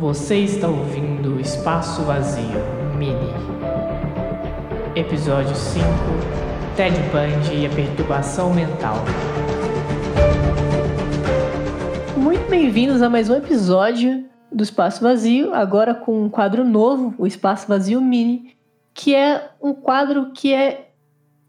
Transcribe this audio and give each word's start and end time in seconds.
Você 0.00 0.36
está 0.36 0.66
ouvindo 0.66 1.38
Espaço 1.38 2.00
Vazio 2.04 2.58
Mini. 2.96 3.34
Episódio 4.96 5.54
5 5.54 5.84
Ted 6.74 6.96
Bundy 7.12 7.60
e 7.60 7.66
a 7.66 7.68
perturbação 7.68 8.54
mental. 8.54 8.94
Muito 12.16 12.48
bem-vindos 12.48 13.02
a 13.02 13.10
mais 13.10 13.28
um 13.28 13.34
episódio 13.34 14.24
do 14.50 14.62
Espaço 14.62 15.02
Vazio, 15.02 15.52
agora 15.52 15.94
com 15.94 16.24
um 16.24 16.30
quadro 16.30 16.64
novo, 16.64 17.14
o 17.18 17.26
Espaço 17.26 17.68
Vazio 17.68 18.00
Mini, 18.00 18.56
que 18.94 19.14
é 19.14 19.50
um 19.60 19.74
quadro 19.74 20.32
que 20.32 20.50
é 20.50 20.92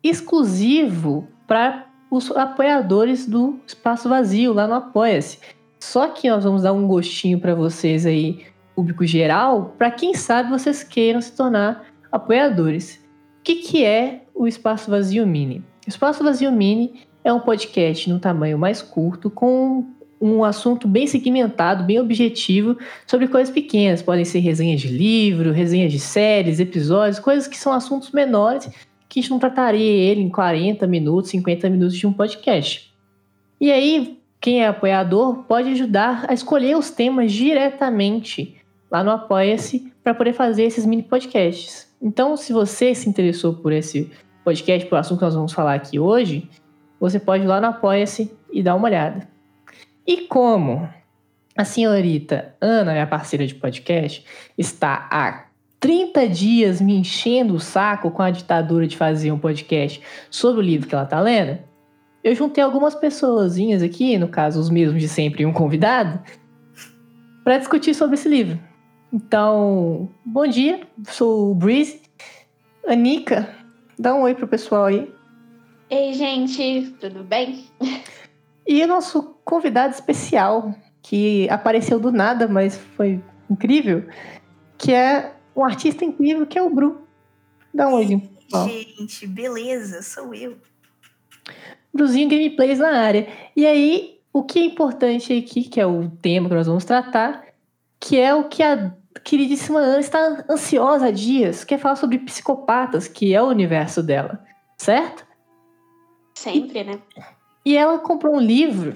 exclusivo 0.03 1.25
para 1.47 1.87
os 2.11 2.29
apoiadores 2.31 3.25
do 3.25 3.61
Espaço 3.65 4.09
Vazio 4.09 4.51
lá 4.51 4.67
no 4.67 4.73
Apoia-se. 4.73 5.39
Só 5.81 6.09
que 6.09 6.29
nós 6.29 6.43
vamos 6.43 6.61
dar 6.61 6.73
um 6.73 6.85
gostinho 6.85 7.39
para 7.39 7.55
vocês 7.55 8.05
aí, 8.05 8.45
público 8.75 9.03
geral, 9.03 9.73
para 9.79 9.89
quem 9.89 10.13
sabe 10.13 10.51
vocês 10.51 10.83
queiram 10.83 11.19
se 11.19 11.35
tornar 11.35 11.87
apoiadores. 12.11 13.03
O 13.39 13.43
que, 13.43 13.55
que 13.55 13.83
é 13.83 14.21
o 14.35 14.47
Espaço 14.47 14.91
Vazio 14.91 15.25
Mini? 15.25 15.63
O 15.87 15.89
Espaço 15.89 16.23
Vazio 16.23 16.51
Mini 16.51 17.01
é 17.23 17.33
um 17.33 17.39
podcast 17.39 18.07
no 18.11 18.19
tamanho 18.19 18.59
mais 18.59 18.79
curto, 18.79 19.27
com 19.27 19.83
um 20.21 20.43
assunto 20.43 20.87
bem 20.87 21.07
segmentado, 21.07 21.83
bem 21.83 21.99
objetivo, 21.99 22.77
sobre 23.07 23.27
coisas 23.27 23.51
pequenas. 23.51 24.03
Podem 24.03 24.23
ser 24.23 24.37
resenhas 24.37 24.81
de 24.81 24.87
livro, 24.87 25.51
resenhas 25.51 25.91
de 25.91 25.99
séries, 25.99 26.59
episódios, 26.59 27.17
coisas 27.17 27.47
que 27.47 27.57
são 27.57 27.73
assuntos 27.73 28.11
menores 28.11 28.69
que 29.09 29.19
a 29.19 29.21
gente 29.23 29.31
não 29.31 29.39
trataria 29.39 29.91
ele 29.91 30.21
em 30.21 30.29
40 30.29 30.85
minutos, 30.85 31.31
50 31.31 31.69
minutos 31.71 31.97
de 31.97 32.05
um 32.05 32.13
podcast. 32.13 32.93
E 33.59 33.71
aí, 33.71 34.20
quem 34.41 34.63
é 34.63 34.67
apoiador 34.67 35.43
pode 35.43 35.69
ajudar 35.69 36.25
a 36.27 36.33
escolher 36.33 36.75
os 36.75 36.89
temas 36.89 37.31
diretamente 37.31 38.57
lá 38.89 39.03
no 39.03 39.11
Apoia-se 39.11 39.93
para 40.03 40.15
poder 40.15 40.33
fazer 40.33 40.63
esses 40.63 40.83
mini 40.83 41.03
podcasts. 41.03 41.87
Então, 42.01 42.35
se 42.35 42.51
você 42.51 42.95
se 42.95 43.07
interessou 43.07 43.53
por 43.53 43.71
esse 43.71 44.11
podcast, 44.43 44.89
por 44.89 44.97
assunto 44.97 45.19
que 45.19 45.25
nós 45.25 45.35
vamos 45.35 45.53
falar 45.53 45.75
aqui 45.75 45.99
hoje, 45.99 46.49
você 46.99 47.19
pode 47.19 47.43
ir 47.43 47.47
lá 47.47 47.61
no 47.61 47.67
Apoia-se 47.67 48.35
e 48.51 48.63
dar 48.63 48.75
uma 48.75 48.87
olhada. 48.87 49.27
E 50.07 50.25
como 50.25 50.89
a 51.55 51.63
senhorita 51.63 52.55
Ana, 52.59 52.93
minha 52.93 53.05
parceira 53.05 53.45
de 53.45 53.53
podcast, 53.53 54.25
está 54.57 55.07
há 55.11 55.45
30 55.79 56.27
dias 56.27 56.81
me 56.81 56.95
enchendo 56.95 57.53
o 57.53 57.59
saco 57.59 58.09
com 58.09 58.23
a 58.23 58.31
ditadura 58.31 58.87
de 58.87 58.97
fazer 58.97 59.31
um 59.31 59.37
podcast 59.37 60.01
sobre 60.31 60.61
o 60.61 60.63
livro 60.63 60.87
que 60.87 60.95
ela 60.95 61.03
está 61.03 61.19
lendo, 61.19 61.59
eu 62.23 62.35
juntei 62.35 62.63
algumas 62.63 62.95
pessoas 62.95 63.57
aqui, 63.83 64.17
no 64.17 64.27
caso 64.27 64.59
os 64.59 64.69
mesmos 64.69 65.01
de 65.01 65.09
sempre 65.09 65.43
e 65.43 65.45
um 65.45 65.53
convidado, 65.53 66.21
para 67.43 67.57
discutir 67.57 67.93
sobre 67.93 68.15
esse 68.15 68.29
livro. 68.29 68.59
Então, 69.11 70.09
bom 70.25 70.47
dia, 70.47 70.87
sou 71.09 71.51
o 71.51 71.55
Breeze. 71.55 72.01
Anica, 72.87 73.53
dá 73.97 74.15
um 74.15 74.21
oi 74.21 74.33
pro 74.33 74.47
pessoal 74.47 74.85
aí. 74.85 75.11
Ei, 75.89 76.13
gente, 76.13 76.95
tudo 76.99 77.23
bem? 77.23 77.65
E 78.65 78.81
o 78.83 78.87
nosso 78.87 79.35
convidado 79.43 79.93
especial, 79.93 80.73
que 81.01 81.49
apareceu 81.49 81.99
do 81.99 82.11
nada, 82.11 82.47
mas 82.47 82.77
foi 82.77 83.21
incrível, 83.49 84.07
que 84.77 84.93
é 84.93 85.33
um 85.55 85.65
artista 85.65 86.05
incrível, 86.05 86.45
que 86.45 86.57
é 86.57 86.61
o 86.61 86.69
Bru. 86.69 87.01
Dá 87.73 87.87
um 87.89 87.95
oi. 87.95 88.07
Gente, 88.07 89.27
beleza, 89.27 90.01
sou 90.01 90.33
eu. 90.33 90.57
Bruzinho 91.93 92.29
Gameplays 92.29 92.79
na 92.79 92.99
área. 92.99 93.27
E 93.55 93.65
aí, 93.65 94.19
o 94.33 94.43
que 94.43 94.59
é 94.59 94.65
importante 94.65 95.33
aqui, 95.33 95.63
que 95.63 95.79
é 95.79 95.85
o 95.85 96.09
tema 96.21 96.47
que 96.47 96.55
nós 96.55 96.67
vamos 96.67 96.85
tratar, 96.85 97.45
que 97.99 98.19
é 98.19 98.33
o 98.33 98.45
que 98.45 98.63
a 98.63 98.93
queridíssima 99.23 99.79
Ana 99.79 99.99
está 99.99 100.45
ansiosa 100.49 101.07
há 101.07 101.11
dias, 101.11 101.63
quer 101.63 101.77
falar 101.77 101.95
sobre 101.95 102.17
psicopatas, 102.19 103.07
que 103.07 103.33
é 103.33 103.41
o 103.41 103.47
universo 103.47 104.01
dela, 104.01 104.43
certo? 104.77 105.25
Sempre, 106.33 106.79
e, 106.79 106.83
né? 106.83 106.99
E 107.65 107.77
ela 107.77 107.99
comprou 107.99 108.35
um 108.35 108.39
livro 108.39 108.93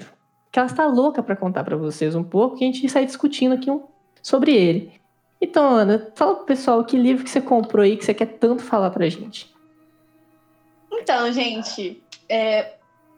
que 0.50 0.58
ela 0.58 0.66
está 0.66 0.86
louca 0.86 1.22
para 1.22 1.36
contar 1.36 1.64
para 1.64 1.76
vocês 1.76 2.14
um 2.14 2.24
pouco, 2.24 2.56
e 2.56 2.64
a 2.64 2.66
gente 2.66 2.88
sai 2.88 3.04
discutindo 3.04 3.54
aqui 3.54 3.70
um, 3.70 3.84
sobre 4.22 4.52
ele. 4.52 4.92
Então, 5.40 5.68
Ana, 5.68 6.10
fala 6.14 6.36
pro 6.36 6.46
pessoal 6.46 6.82
que 6.82 6.96
livro 6.96 7.22
que 7.22 7.30
você 7.30 7.42
comprou 7.42 7.84
aí 7.84 7.96
que 7.96 8.04
você 8.04 8.14
quer 8.14 8.38
tanto 8.38 8.62
falar 8.62 8.90
pra 8.90 9.08
gente. 9.08 9.54
Então, 10.90 11.30
gente, 11.30 12.02
é, 12.28 12.74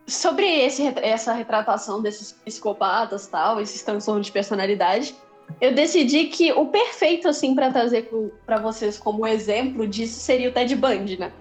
sobre 0.08 0.46
esse, 0.46 0.82
essa 1.02 1.32
retratação 1.32 2.00
desses 2.00 2.32
psicopatas 2.32 3.26
tal, 3.26 3.60
esses 3.60 3.82
transtornos 3.82 4.26
de 4.26 4.32
personalidade, 4.32 5.14
eu 5.60 5.74
decidi 5.74 6.24
que 6.24 6.52
o 6.52 6.66
perfeito 6.66 7.28
assim 7.28 7.54
para 7.54 7.70
trazer 7.70 8.10
para 8.44 8.58
vocês 8.58 8.98
como 8.98 9.26
exemplo 9.26 9.86
disso 9.86 10.18
seria 10.18 10.48
o 10.48 10.52
Ted 10.52 10.74
Bundy, 10.74 11.18
né? 11.18 11.32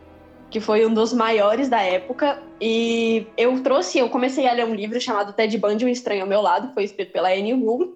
Que 0.50 0.60
foi 0.60 0.86
um 0.86 0.94
dos 0.94 1.12
maiores 1.14 1.68
da 1.70 1.82
época 1.82 2.42
e 2.60 3.26
eu 3.38 3.62
trouxe, 3.62 4.00
eu 4.00 4.10
comecei 4.10 4.48
a 4.48 4.54
ler 4.54 4.66
um 4.66 4.74
livro 4.74 5.00
chamado 5.00 5.34
Ted 5.34 5.58
Bundy, 5.58 5.86
um 5.86 5.90
estranho 5.90 6.22
ao 6.22 6.28
meu 6.28 6.42
lado, 6.42 6.74
foi 6.74 6.84
escrito 6.84 7.12
pela 7.12 7.30
Annie 7.30 7.54
Wood, 7.54 7.92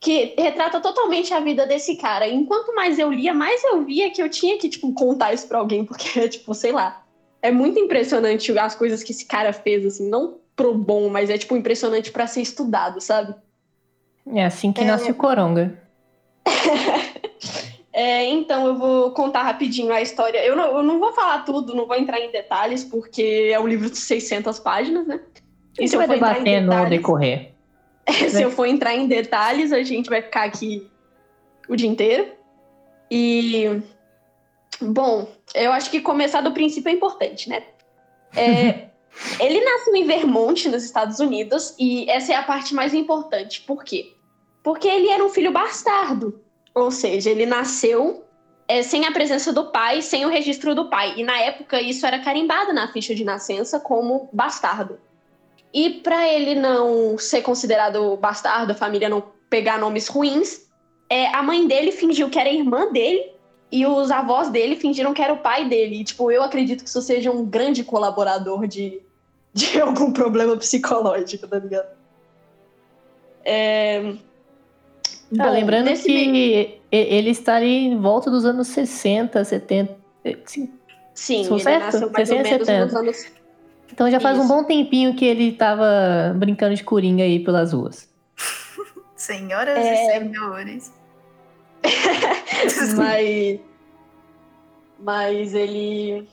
que 0.00 0.34
retrata 0.36 0.80
totalmente 0.80 1.32
a 1.32 1.40
vida 1.40 1.66
desse 1.66 1.96
cara. 1.96 2.28
Enquanto 2.28 2.74
mais 2.74 2.98
eu 2.98 3.10
lia, 3.10 3.32
mais 3.32 3.62
eu 3.64 3.84
via 3.84 4.10
que 4.10 4.22
eu 4.22 4.28
tinha 4.28 4.58
que 4.58 4.68
tipo 4.68 4.92
contar 4.92 5.32
isso 5.32 5.46
para 5.48 5.58
alguém, 5.58 5.84
porque 5.84 6.28
tipo, 6.28 6.52
sei 6.52 6.72
lá, 6.72 7.03
é 7.44 7.50
muito 7.50 7.78
impressionante 7.78 8.58
as 8.58 8.74
coisas 8.74 9.02
que 9.02 9.12
esse 9.12 9.26
cara 9.26 9.52
fez, 9.52 9.84
assim, 9.84 10.08
não 10.08 10.38
pro 10.56 10.72
bom, 10.72 11.10
mas 11.10 11.28
é, 11.28 11.36
tipo, 11.36 11.54
impressionante 11.54 12.10
para 12.10 12.26
ser 12.26 12.40
estudado, 12.40 13.02
sabe? 13.02 13.34
É 14.34 14.46
assim 14.46 14.72
que 14.72 14.80
é... 14.80 14.84
nasce 14.84 15.10
o 15.10 15.14
Coronga. 15.14 15.78
é, 17.92 18.24
então, 18.24 18.66
eu 18.66 18.78
vou 18.78 19.10
contar 19.10 19.42
rapidinho 19.42 19.92
a 19.92 20.00
história. 20.00 20.38
Eu 20.38 20.56
não, 20.56 20.78
eu 20.78 20.82
não 20.82 20.98
vou 20.98 21.12
falar 21.12 21.40
tudo, 21.40 21.74
não 21.74 21.86
vou 21.86 21.96
entrar 21.96 22.18
em 22.18 22.32
detalhes, 22.32 22.82
porque 22.82 23.50
é 23.52 23.60
um 23.60 23.68
livro 23.68 23.90
de 23.90 23.98
600 23.98 24.58
páginas, 24.60 25.06
né? 25.06 25.20
E 25.78 25.86
se 25.86 25.96
eu 25.96 26.00
for 26.00 26.08
detalhes, 26.08 26.88
decorrer. 26.88 27.52
se 28.30 28.40
eu 28.40 28.50
for 28.50 28.64
entrar 28.64 28.94
em 28.94 29.06
detalhes, 29.06 29.70
a 29.70 29.82
gente 29.82 30.08
vai 30.08 30.22
ficar 30.22 30.44
aqui 30.44 30.88
o 31.68 31.76
dia 31.76 31.90
inteiro. 31.90 32.26
E 33.10 33.82
Bom, 34.80 35.28
eu 35.54 35.72
acho 35.72 35.90
que 35.90 36.00
começar 36.00 36.40
do 36.40 36.52
princípio 36.52 36.88
é 36.88 36.92
importante, 36.92 37.48
né? 37.48 37.62
É, 38.36 38.88
ele 39.40 39.64
nasceu 39.64 39.94
em 39.94 40.06
Vermont, 40.06 40.68
nos 40.68 40.84
Estados 40.84 41.20
Unidos, 41.20 41.74
e 41.78 42.08
essa 42.10 42.32
é 42.32 42.36
a 42.36 42.42
parte 42.42 42.74
mais 42.74 42.92
importante. 42.94 43.60
Por 43.62 43.84
quê? 43.84 44.12
Porque 44.62 44.88
ele 44.88 45.08
era 45.08 45.24
um 45.24 45.28
filho 45.28 45.52
bastardo. 45.52 46.40
Ou 46.74 46.90
seja, 46.90 47.30
ele 47.30 47.46
nasceu 47.46 48.24
é, 48.66 48.82
sem 48.82 49.04
a 49.06 49.12
presença 49.12 49.52
do 49.52 49.70
pai, 49.70 50.02
sem 50.02 50.24
o 50.24 50.28
registro 50.28 50.74
do 50.74 50.88
pai. 50.88 51.14
E 51.16 51.22
na 51.22 51.38
época 51.38 51.80
isso 51.80 52.06
era 52.06 52.18
carimbado 52.18 52.72
na 52.72 52.90
ficha 52.92 53.14
de 53.14 53.24
nascença 53.24 53.78
como 53.78 54.28
bastardo. 54.32 54.98
E 55.72 55.90
para 55.90 56.26
ele 56.28 56.54
não 56.54 57.18
ser 57.18 57.42
considerado 57.42 58.16
bastardo, 58.16 58.72
a 58.72 58.76
família 58.76 59.08
não 59.08 59.22
pegar 59.50 59.78
nomes 59.78 60.08
ruins, 60.08 60.68
é, 61.10 61.26
a 61.34 61.42
mãe 61.42 61.66
dele 61.66 61.92
fingiu 61.92 62.30
que 62.30 62.38
era 62.38 62.48
irmã 62.48 62.90
dele 62.90 63.33
e 63.74 63.84
os 63.84 64.08
avós 64.12 64.50
dele 64.50 64.76
fingiram 64.76 65.12
que 65.12 65.20
era 65.20 65.32
o 65.32 65.38
pai 65.38 65.68
dele. 65.68 65.96
E, 65.96 66.04
tipo, 66.04 66.30
eu 66.30 66.44
acredito 66.44 66.84
que 66.84 66.88
isso 66.88 67.02
seja 67.02 67.32
um 67.32 67.44
grande 67.44 67.82
colaborador 67.82 68.68
de, 68.68 69.02
de 69.52 69.80
algum 69.82 70.12
problema 70.12 70.56
psicológico, 70.56 71.48
tá 71.48 71.58
ligado? 71.58 71.88
É... 73.44 74.14
Bom, 75.32 75.50
lembrando 75.50 75.92
que 76.00 76.28
meio... 76.28 76.72
ele 76.92 77.30
estaria 77.30 77.88
em 77.88 78.00
volta 78.00 78.30
dos 78.30 78.44
anos 78.44 78.68
60, 78.68 79.44
70. 79.44 79.96
Sim, 80.44 80.72
Sim 81.12 81.42
Sou 81.42 81.56
ele 81.56 81.64
certo? 81.64 81.84
nasceu 81.84 82.10
mais 82.12 82.28
60, 82.28 82.34
ou 82.36 82.44
menos 82.44 82.66
70. 82.66 82.84
nos 82.84 82.94
anos... 82.94 83.32
Então 83.92 84.08
já 84.08 84.20
faz 84.20 84.38
Isso. 84.38 84.44
um 84.44 84.48
bom 84.48 84.62
tempinho 84.62 85.16
que 85.16 85.24
ele 85.24 85.50
tava 85.50 86.32
brincando 86.36 86.76
de 86.76 86.84
coringa 86.84 87.24
aí 87.24 87.40
pelas 87.40 87.72
ruas. 87.72 88.08
Senhoras 89.16 89.76
é... 89.76 89.94
e 89.94 90.12
senhores. 90.12 90.92
mas, 92.96 93.60
mas 94.98 95.54
ele. 95.54 96.26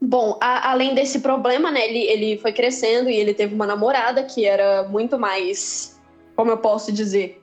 Bom, 0.00 0.36
a, 0.40 0.70
além 0.70 0.94
desse 0.94 1.20
problema, 1.20 1.70
né, 1.70 1.86
ele, 1.88 2.00
ele 2.00 2.38
foi 2.38 2.52
crescendo 2.52 3.08
e 3.08 3.16
ele 3.16 3.34
teve 3.34 3.54
uma 3.54 3.66
namorada 3.66 4.22
que 4.24 4.44
era 4.44 4.84
muito 4.88 5.18
mais. 5.18 6.00
Como 6.34 6.50
eu 6.50 6.58
posso 6.58 6.90
dizer? 6.90 7.42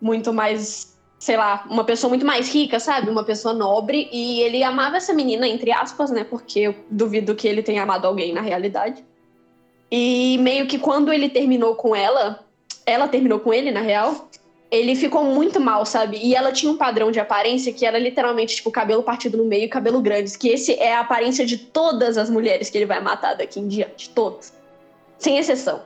Muito 0.00 0.32
mais. 0.32 0.98
Sei 1.18 1.36
lá, 1.36 1.64
uma 1.70 1.84
pessoa 1.84 2.08
muito 2.08 2.26
mais 2.26 2.52
rica, 2.52 2.80
sabe? 2.80 3.08
Uma 3.08 3.22
pessoa 3.22 3.54
nobre. 3.54 4.08
E 4.12 4.40
ele 4.40 4.64
amava 4.64 4.96
essa 4.96 5.12
menina, 5.12 5.46
entre 5.46 5.70
aspas, 5.70 6.10
né? 6.10 6.24
Porque 6.24 6.60
eu 6.60 6.74
duvido 6.90 7.36
que 7.36 7.46
ele 7.46 7.62
tenha 7.62 7.84
amado 7.84 8.06
alguém 8.06 8.32
na 8.32 8.40
realidade. 8.40 9.04
E 9.88 10.38
meio 10.38 10.66
que 10.66 10.78
quando 10.78 11.12
ele 11.12 11.28
terminou 11.28 11.76
com 11.76 11.94
ela, 11.94 12.44
ela 12.86 13.06
terminou 13.06 13.38
com 13.38 13.52
ele, 13.52 13.70
na 13.70 13.82
real, 13.82 14.28
ele 14.72 14.96
ficou 14.96 15.22
muito 15.22 15.60
mal, 15.60 15.84
sabe? 15.84 16.16
E 16.16 16.34
ela 16.34 16.50
tinha 16.50 16.72
um 16.72 16.78
padrão 16.78 17.10
de 17.12 17.20
aparência 17.20 17.70
que 17.74 17.84
era 17.84 17.98
literalmente, 17.98 18.56
tipo, 18.56 18.70
cabelo 18.70 19.02
partido 19.02 19.36
no 19.36 19.44
meio 19.44 19.64
e 19.64 19.68
cabelo 19.68 20.00
grande. 20.00 20.36
Que 20.38 20.48
esse 20.48 20.72
é 20.80 20.94
a 20.94 21.00
aparência 21.00 21.44
de 21.44 21.58
todas 21.58 22.16
as 22.16 22.30
mulheres 22.30 22.70
que 22.70 22.78
ele 22.78 22.86
vai 22.86 22.98
matar 22.98 23.34
daqui 23.34 23.60
em 23.60 23.68
diante. 23.68 24.08
Todas. 24.08 24.52
Sem 25.18 25.36
exceção. 25.36 25.82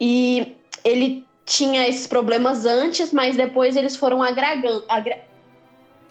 E 0.00 0.56
ele 0.82 1.26
tinha 1.44 1.86
esses 1.86 2.06
problemas 2.06 2.64
antes, 2.64 3.12
mas 3.12 3.36
depois 3.36 3.76
eles 3.76 3.94
foram 3.96 4.22
agravando, 4.22 4.82
agra, 4.88 5.18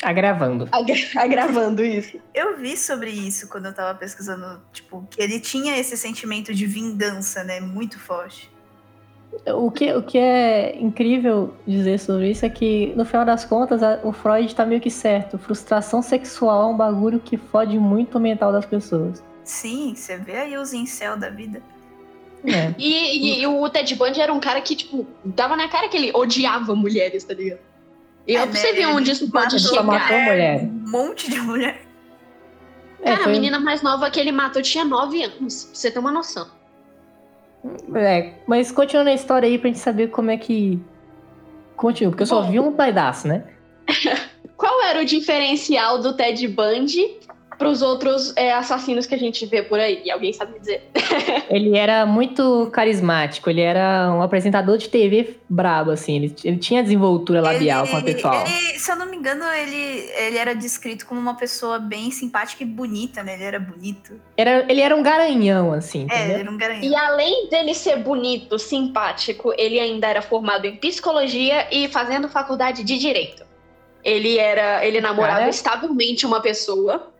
Agravando. 0.03 0.69
agra- 0.71 0.95
agravando 1.17 1.83
isso. 1.83 2.19
Eu 2.35 2.55
vi 2.57 2.77
sobre 2.77 3.09
isso 3.09 3.47
quando 3.49 3.65
eu 3.65 3.73
tava 3.73 3.97
pesquisando, 3.97 4.61
tipo, 4.71 5.07
que 5.09 5.19
ele 5.19 5.39
tinha 5.39 5.75
esse 5.79 5.97
sentimento 5.97 6.53
de 6.53 6.67
vingança, 6.67 7.43
né? 7.43 7.59
Muito 7.59 7.97
forte. 7.99 8.51
O 9.47 9.69
que, 9.71 9.91
o 9.93 10.01
que 10.03 10.17
é 10.17 10.77
incrível 10.79 11.53
dizer 11.67 11.99
sobre 11.99 12.31
isso 12.31 12.45
é 12.45 12.49
que, 12.49 12.93
no 12.95 13.03
final 13.03 13.25
das 13.25 13.43
contas, 13.43 13.81
a- 13.83 13.99
o 14.03 14.13
Freud 14.13 14.53
tá 14.55 14.65
meio 14.65 14.79
que 14.79 14.89
certo. 14.91 15.37
Frustração 15.37 16.01
sexual 16.01 16.63
é 16.69 16.73
um 16.73 16.77
bagulho 16.77 17.19
que 17.19 17.35
fode 17.35 17.77
muito 17.77 18.17
o 18.17 18.21
mental 18.21 18.51
das 18.53 18.65
pessoas. 18.65 19.23
Sim, 19.43 19.93
você 19.95 20.17
vê 20.17 20.37
aí 20.37 20.57
os 20.57 20.71
incel 20.73 21.17
da 21.17 21.29
vida. 21.29 21.61
É. 22.45 22.73
E, 22.77 23.37
e- 23.39 23.41
e 23.41 23.47
o 23.47 23.69
Ted 23.69 23.95
Bundy 23.95 24.21
era 24.21 24.31
um 24.31 24.39
cara 24.39 24.61
que, 24.61 24.75
tipo, 24.75 25.05
dava 25.25 25.55
na 25.55 25.67
cara 25.67 25.89
que 25.89 25.97
ele 25.97 26.11
odiava 26.13 26.75
mulheres, 26.75 27.23
tá 27.23 27.33
ligado? 27.33 27.59
E 28.27 28.35
É, 28.37 28.43
eu 28.43 28.47
pra 28.47 28.55
você 28.59 28.71
ver 28.73 28.85
onde 28.87 29.09
ele 29.09 29.11
isso 29.11 29.29
pode 29.31 29.55
matou 29.55 29.59
Só 29.59 29.83
matou 29.83 30.07
chegar. 30.07 30.25
mulher. 30.31 30.63
Um 30.63 30.89
monte 30.91 31.29
de 31.29 31.39
mulher. 31.41 31.81
É, 33.01 33.05
Cara, 33.11 33.19
a 33.19 33.23
foi- 33.23 33.31
menina 33.33 33.59
mais 33.59 33.81
nova 33.81 34.09
que 34.09 34.19
ele 34.19 34.31
matou 34.31 34.61
tinha 34.61 34.85
9 34.85 35.21
anos, 35.23 35.65
pra 35.65 35.75
você 35.75 35.91
ter 35.91 35.99
uma 35.99 36.11
noção. 36.11 36.47
É, 37.95 38.33
mas 38.45 38.71
continuando 38.71 39.09
a 39.09 39.13
história 39.13 39.47
aí 39.47 39.57
pra 39.57 39.69
gente 39.69 39.79
saber 39.79 40.09
como 40.09 40.31
é 40.31 40.37
que. 40.37 40.79
Continua, 41.75 42.11
porque 42.11 42.23
eu 42.23 42.27
só 42.27 42.41
Bom. 42.41 42.51
vi 42.51 42.59
um 42.59 42.73
pedaço, 42.73 43.27
né? 43.27 43.45
Qual 44.55 44.83
era 44.83 45.01
o 45.01 45.05
diferencial 45.05 45.99
do 45.99 46.15
Ted 46.15 46.47
Bundy 46.47 47.19
pros 47.57 47.81
outros 47.81 48.33
é, 48.35 48.51
assassinos 48.53 49.05
que 49.05 49.15
a 49.15 49.17
gente 49.17 49.45
vê 49.45 49.61
por 49.63 49.79
aí? 49.79 50.09
Alguém 50.11 50.33
sabe 50.33 50.59
dizer? 50.59 50.89
Ele 51.49 51.77
era 51.77 52.05
muito 52.05 52.69
carismático, 52.71 53.49
ele 53.49 53.61
era 53.61 54.11
um 54.11 54.21
apresentador 54.23 54.77
de 54.77 54.89
TV 54.89 55.37
brabo, 55.47 55.91
assim. 55.91 56.15
Ele, 56.15 56.35
ele 56.43 56.57
tinha 56.57 56.81
desenvoltura 56.81 57.41
labial 57.41 57.87
com 57.87 57.97
o 57.97 58.03
pessoal. 58.03 58.43
ele- 58.47 58.79
se 58.79 58.91
eu 58.91 58.95
não 58.95 59.05
me 59.05 59.17
engano, 59.17 59.43
ele, 59.45 60.09
ele 60.17 60.37
era 60.37 60.55
descrito 60.55 61.05
como 61.05 61.19
uma 61.19 61.35
pessoa 61.35 61.77
bem 61.77 62.09
simpática 62.11 62.63
e 62.63 62.65
bonita, 62.65 63.21
né? 63.21 63.35
Ele 63.35 63.43
era 63.43 63.59
bonito. 63.59 64.19
Era, 64.35 64.65
ele 64.67 64.81
era 64.81 64.95
um 64.95 65.03
garanhão, 65.03 65.73
assim, 65.73 66.07
É, 66.09 66.23
ele 66.23 66.33
era 66.41 66.51
um 66.51 66.57
garanhão. 66.57 66.83
E 66.83 66.95
além 66.95 67.49
dele 67.49 67.75
ser 67.75 67.97
bonito, 67.97 68.57
simpático, 68.57 69.53
ele 69.57 69.79
ainda 69.79 70.07
era 70.07 70.21
formado 70.21 70.65
em 70.65 70.75
psicologia 70.75 71.67
e 71.71 71.87
fazendo 71.87 72.27
faculdade 72.27 72.83
de 72.83 72.97
direito. 72.97 73.43
Ele 74.03 74.37
era, 74.37 74.85
ele 74.85 74.99
namorava 74.99 75.39
Cara. 75.39 75.49
estavelmente 75.49 76.25
uma 76.25 76.41
pessoa 76.41 77.12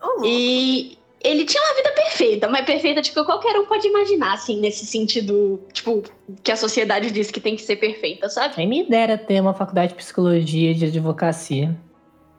Louco. 0.00 0.24
e 0.24 0.98
ele 1.22 1.44
tinha 1.44 1.62
uma 1.62 1.74
vida 1.74 1.90
perfeita, 1.90 2.48
mas 2.48 2.64
perfeita 2.64 3.02
tipo 3.02 3.24
qualquer 3.24 3.58
um 3.58 3.66
pode 3.66 3.86
imaginar 3.88 4.34
assim, 4.34 4.60
nesse 4.60 4.86
sentido, 4.86 5.60
tipo, 5.72 6.02
que 6.42 6.52
a 6.52 6.56
sociedade 6.56 7.10
diz 7.10 7.30
que 7.30 7.40
tem 7.40 7.56
que 7.56 7.62
ser 7.62 7.76
perfeita, 7.76 8.28
sabe? 8.28 8.54
Quem 8.54 8.68
me 8.68 8.84
dera 8.88 9.18
ter 9.18 9.40
uma 9.40 9.54
faculdade 9.54 9.88
de 9.92 9.94
psicologia 9.96 10.70
e 10.70 10.74
de 10.74 10.86
advocacia. 10.86 11.76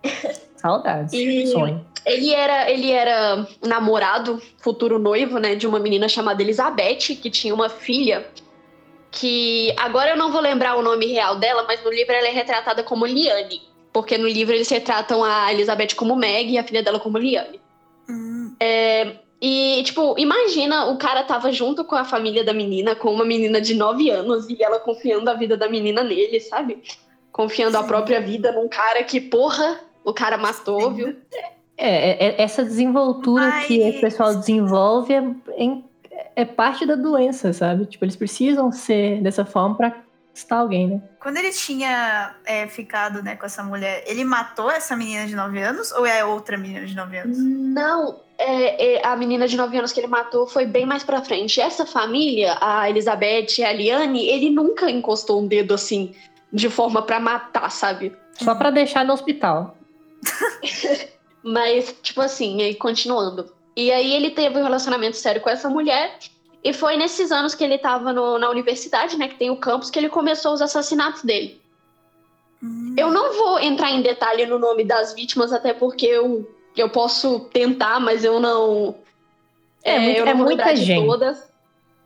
Saudades. 0.56 1.14
E- 1.14 1.48
Sonho. 1.48 1.86
Ele 2.06 2.34
era, 2.34 2.72
ele 2.72 2.90
era 2.90 3.46
namorado, 3.62 4.42
futuro 4.60 4.98
noivo, 4.98 5.40
né, 5.40 5.56
de 5.56 5.68
uma 5.68 5.78
menina 5.78 6.08
chamada 6.08 6.42
Elizabeth, 6.42 7.18
que 7.22 7.30
tinha 7.30 7.54
uma 7.54 7.68
filha 7.68 8.26
que 9.12 9.74
agora 9.78 10.12
eu 10.12 10.18
não 10.18 10.32
vou 10.32 10.40
lembrar 10.40 10.76
o 10.78 10.82
nome 10.82 11.08
real 11.08 11.36
dela, 11.38 11.66
mas 11.68 11.84
no 11.84 11.92
livro 11.92 12.14
ela 12.14 12.28
é 12.28 12.32
retratada 12.32 12.82
como 12.82 13.06
Liane, 13.06 13.62
porque 13.98 14.16
no 14.18 14.28
livro 14.28 14.54
eles 14.54 14.70
retratam 14.70 15.24
a 15.24 15.52
Elizabeth 15.52 15.96
como 15.96 16.16
Meg 16.16 16.52
e 16.52 16.58
a 16.60 16.64
filha 16.64 16.84
dela 16.84 17.00
como 17.00 17.18
Liane. 17.18 17.60
Hum, 18.08 18.54
E, 19.42 19.84
tipo, 19.84 20.16
imagina 20.18 20.86
o 20.88 20.98
cara 20.98 21.24
tava 21.24 21.52
junto 21.52 21.84
com 21.84 21.96
a 21.96 22.04
família 22.04 22.44
da 22.44 22.54
menina, 22.54 22.96
com 22.96 23.12
uma 23.12 23.24
menina 23.26 23.60
de 23.62 23.76
9 23.76 24.10
anos, 24.10 24.50
e 24.50 24.64
ela 24.64 24.80
confiando 24.80 25.30
a 25.30 25.34
vida 25.36 25.56
da 25.56 25.70
menina 25.70 26.04
nele, 26.04 26.40
sabe? 26.40 26.82
Confiando 27.32 27.78
a 27.78 27.82
Sim. 27.82 27.88
própria 27.88 28.20
vida 28.20 28.52
num 28.52 28.68
cara 28.68 29.04
que, 29.04 29.22
porra, 29.22 29.80
o 30.04 30.12
cara 30.14 30.38
matou, 30.40 30.90
viu? 30.92 31.16
É, 31.78 32.10
é- 32.10 32.26
é- 32.30 32.42
essa 32.42 32.64
desenvoltura 32.64 33.62
que 33.68 33.78
Mas- 33.78 33.88
esse 33.90 34.02
pessoal 34.02 34.34
desenvolve 34.36 35.14
é, 35.14 35.24
é 36.36 36.46
parte 36.46 36.84
da 36.86 36.96
doença, 36.96 37.54
sabe? 37.54 37.86
Tipo, 37.86 38.06
eles 38.06 38.16
precisam 38.16 38.72
ser 38.72 39.22
dessa 39.22 39.46
forma 39.46 39.76
pra 39.76 39.92
estar 40.38 40.58
alguém, 40.58 40.88
né? 40.88 41.02
Quando 41.20 41.38
ele 41.38 41.52
tinha 41.52 42.36
é, 42.46 42.68
ficado 42.68 43.22
né, 43.22 43.36
com 43.36 43.46
essa 43.46 43.64
mulher, 43.64 44.04
ele 44.06 44.24
matou 44.24 44.70
essa 44.70 44.96
menina 44.96 45.26
de 45.26 45.36
9 45.36 45.62
anos 45.62 45.92
ou 45.92 46.06
é 46.06 46.24
outra 46.24 46.58
menina 46.58 46.86
de 46.86 46.96
9 46.96 47.18
anos? 47.18 47.38
Não, 47.38 48.20
é, 48.38 48.96
é, 48.96 49.08
a 49.08 49.16
menina 49.16 49.48
de 49.48 49.58
9 49.58 49.78
anos 49.78 49.92
que 49.92 50.00
ele 50.00 50.08
matou 50.08 50.48
foi 50.48 50.66
bem 50.66 50.86
mais 50.86 51.04
pra 51.04 51.24
frente. 51.24 51.60
Essa 51.60 51.86
família, 51.86 52.58
a 52.62 52.90
Elizabeth 52.90 53.58
e 53.58 53.64
a 53.64 53.74
Liane, 53.74 54.28
ele 54.28 54.50
nunca 54.50 54.90
encostou 54.90 55.42
um 55.42 55.48
dedo 55.48 55.74
assim, 55.74 56.14
de 56.54 56.70
forma 56.70 57.02
pra 57.02 57.20
matar, 57.20 57.70
sabe? 57.72 58.16
Só 58.34 58.54
pra 58.54 58.70
deixar 58.70 59.04
no 59.04 59.14
hospital. 59.14 59.76
Mas, 61.44 61.96
tipo 62.02 62.22
assim, 62.22 62.62
aí 62.62 62.76
continuando. 62.76 63.52
E 63.76 63.92
aí 63.92 64.14
ele 64.14 64.32
teve 64.32 64.60
um 64.60 64.64
relacionamento 64.64 65.18
sério 65.18 65.42
com 65.42 65.50
essa 65.50 65.70
mulher. 65.70 66.18
E 66.68 66.74
foi 66.74 66.98
nesses 66.98 67.32
anos 67.32 67.56
que 67.56 67.64
ele 67.64 67.78
tava 67.78 68.12
no- 68.12 68.38
na 68.38 68.50
universidade, 68.50 69.18
né? 69.18 69.28
Que 69.28 69.36
tem 69.36 69.50
o 69.50 69.56
campus, 69.58 69.90
que 69.90 69.98
ele 69.98 70.10
começou 70.10 70.54
os 70.54 70.62
assassinatos 70.62 71.24
dele. 71.24 71.62
Hum, 72.62 72.94
Eu 72.98 73.12
não 73.12 73.34
vou 73.34 73.60
entrar 73.60 73.92
em 73.92 74.02
detalhe 74.02 74.46
no 74.46 74.60
nome 74.60 74.84
das 74.84 75.14
vítimas, 75.14 75.54
até 75.54 75.74
porque 75.74 76.06
eu, 76.06 76.50
eu 76.76 76.90
posso 76.90 77.42
tentar, 77.54 78.00
mas 78.00 78.24
eu 78.24 78.40
não. 78.40 78.96
É 79.84 79.98
muito- 80.00 80.18
eu 80.18 80.26
não 80.26 80.32
é 80.32 80.36
muita 80.36 80.76
gente. 80.76 81.06
todas. 81.06 81.48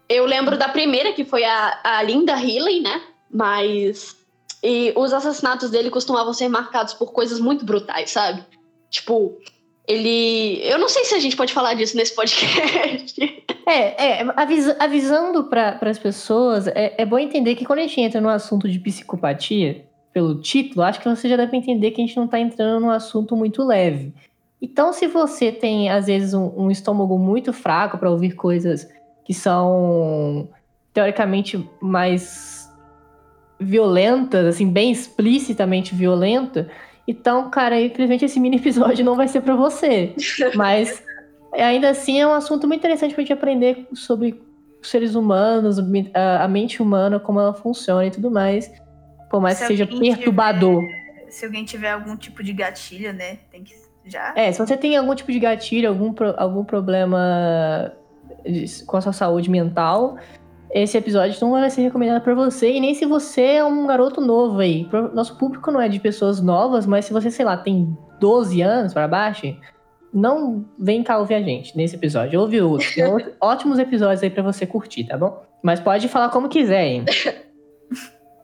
Eu 0.08 0.25
lembro 0.25 0.58
da 0.58 0.68
primeira, 0.69 1.13
que 1.13 1.24
foi 1.25 1.44
a, 1.44 1.80
a 1.84 2.04
Linda 2.04 2.34
Healy, 2.34 2.81
né? 2.81 3.02
Mas. 3.31 4.16
E 4.63 4.94
os 4.96 5.12
assassinatos 5.13 5.72
dele 5.72 5.90
costumavam 5.90 6.34
ser 6.34 6.48
marcados 6.50 6.94
por 6.94 7.12
coisas 7.13 7.40
muito 7.40 7.66
brutais, 7.66 8.12
sabe? 8.12 8.44
Tipo, 8.92 9.36
ele. 9.88 10.62
Eu 10.63 10.78
não 10.78 10.89
sei 10.89 11.06
se 11.06 11.16
a 11.16 11.19
gente 11.19 11.36
pode 11.36 11.54
falar 11.54 11.74
disso 11.74 11.95
nesse 11.98 12.16
podcast. 12.16 13.42
É, 13.63 14.22
é 14.22 14.33
avisa- 14.36 14.75
avisando 14.80 15.44
para 15.44 15.78
as 15.83 16.00
pessoas, 16.00 16.66
é, 16.68 16.95
é 16.98 17.06
bom 17.06 17.19
entender 17.19 17.56
que 17.56 17.63
quando 17.63 17.78
a 17.78 17.83
gente 17.83 18.01
entra 18.01 18.19
no 18.19 18.28
assunto 18.28 18.68
de 18.68 18.80
psicopatia, 18.80 19.86
pelo 20.12 20.42
título, 20.42 20.81
acho 20.81 21.00
que 21.00 21.07
você 21.07 21.30
já 21.30 21.38
deve 21.38 21.56
entender 21.56 21.92
que 21.92 22.01
a 22.01 22.06
gente 22.06 22.18
não 22.18 22.25
está 22.25 22.39
entrando 22.39 22.81
num 22.81 22.89
assunto 22.89 23.36
muito 23.36 23.63
leve. 23.63 24.13
Então, 24.62 24.92
se 24.92 25.07
você 25.07 25.51
tem, 25.51 25.89
às 25.89 26.07
vezes, 26.07 26.34
um, 26.34 26.51
um 26.57 26.72
estômago 26.72 27.18
muito 27.18 27.54
fraco 27.54 27.98
para 27.98 28.10
ouvir 28.10 28.36
coisas 28.36 28.88
que 29.24 29.34
são 29.34 30.50
teoricamente 30.94 31.63
mais 31.80 32.69
violentas, 33.60 34.45
assim, 34.45 34.68
bem 34.69 34.92
explicitamente 34.92 35.95
violenta, 35.95 36.69
então, 37.07 37.50
cara, 37.50 37.79
infelizmente 37.79 38.25
esse 38.25 38.39
mini 38.39 38.58
episódio 38.58 39.03
não 39.03 39.15
vai 39.15 39.27
ser 39.27 39.41
para 39.41 39.55
você. 39.55 40.13
Mas 40.55 41.03
ainda 41.53 41.89
assim 41.89 42.20
é 42.20 42.27
um 42.27 42.34
assunto 42.34 42.67
muito 42.67 42.79
interessante 42.79 43.13
pra 43.13 43.22
gente 43.22 43.34
aprender 43.34 43.88
sobre 43.93 44.41
os 44.81 44.89
seres 44.89 45.15
humanos, 45.15 45.77
a, 46.13 46.48
mente 46.48 46.81
humana, 46.81 47.20
como 47.20 47.39
ela 47.39 47.53
funciona 47.53 48.05
e 48.05 48.12
tudo 48.12 48.31
mais. 48.31 48.72
Por 49.29 49.39
mais 49.41 49.58
Se 49.58 49.63
que 49.63 49.67
seja 49.67 49.88
perturbador. 49.88 50.84
Se 51.29 51.46
alguém 51.46 51.63
tiver 51.63 51.91
algum 51.91 52.15
tipo 52.17 52.43
de 52.43 52.51
gatilho, 52.51 53.13
né? 53.13 53.38
Tem 53.50 53.63
que 53.63 53.74
já. 54.05 54.34
É, 54.36 54.51
se 54.51 54.60
você 54.60 54.75
tem 54.75 54.98
algum 54.98 55.13
tipo 55.15 55.31
de 55.31 55.39
gatilho, 55.39 55.89
algum, 55.89 56.13
algum 56.38 56.63
problema 56.63 57.93
com 58.86 58.98
a 58.98 59.01
sua 59.01 59.13
saúde 59.13 59.50
mental, 59.50 60.17
esse 60.74 60.98
episódio 60.98 61.38
não 61.42 61.51
vai 61.51 61.70
ser 61.70 61.82
recomendado 61.82 62.22
pra 62.22 62.34
você. 62.34 62.72
E 62.72 62.80
nem 62.80 62.94
se 62.94 63.06
você 63.06 63.42
é 63.42 63.66
um 63.66 63.86
garoto 63.86 64.22
novo 64.22 64.60
aí. 64.60 64.88
Nosso 65.13 65.38
público 65.38 65.72
não 65.72 65.82
é 65.82 65.90
de 65.90 66.00
pessoas 66.00 66.42
novas, 66.42 66.86
mas 66.86 67.06
se 67.06 67.13
você, 67.13 67.30
sei 67.30 67.46
lá, 67.46 67.58
tem 67.58 67.98
12 68.20 68.62
anos 68.62 68.94
pra 68.94 69.08
baixo, 69.08 69.56
não 70.13 70.66
vem 70.80 71.04
cá 71.04 71.18
ouvir 71.18 71.36
a 71.36 71.42
gente 71.42 71.75
nesse 71.75 71.96
episódio. 71.96 72.40
Ouve 72.40 72.62
outro. 72.62 72.88
Tem 72.94 73.06
ótimos 73.40 73.80
episódios 73.80 74.24
aí 74.24 74.30
pra 74.30 74.44
você 74.44 74.66
curtir, 74.66 75.06
tá 75.06 75.18
bom? 75.18 75.44
Mas 75.62 75.80
pode 75.80 76.08
falar 76.08 76.30
como 76.30 76.50
quiser, 76.50 76.86
hein? 76.86 77.06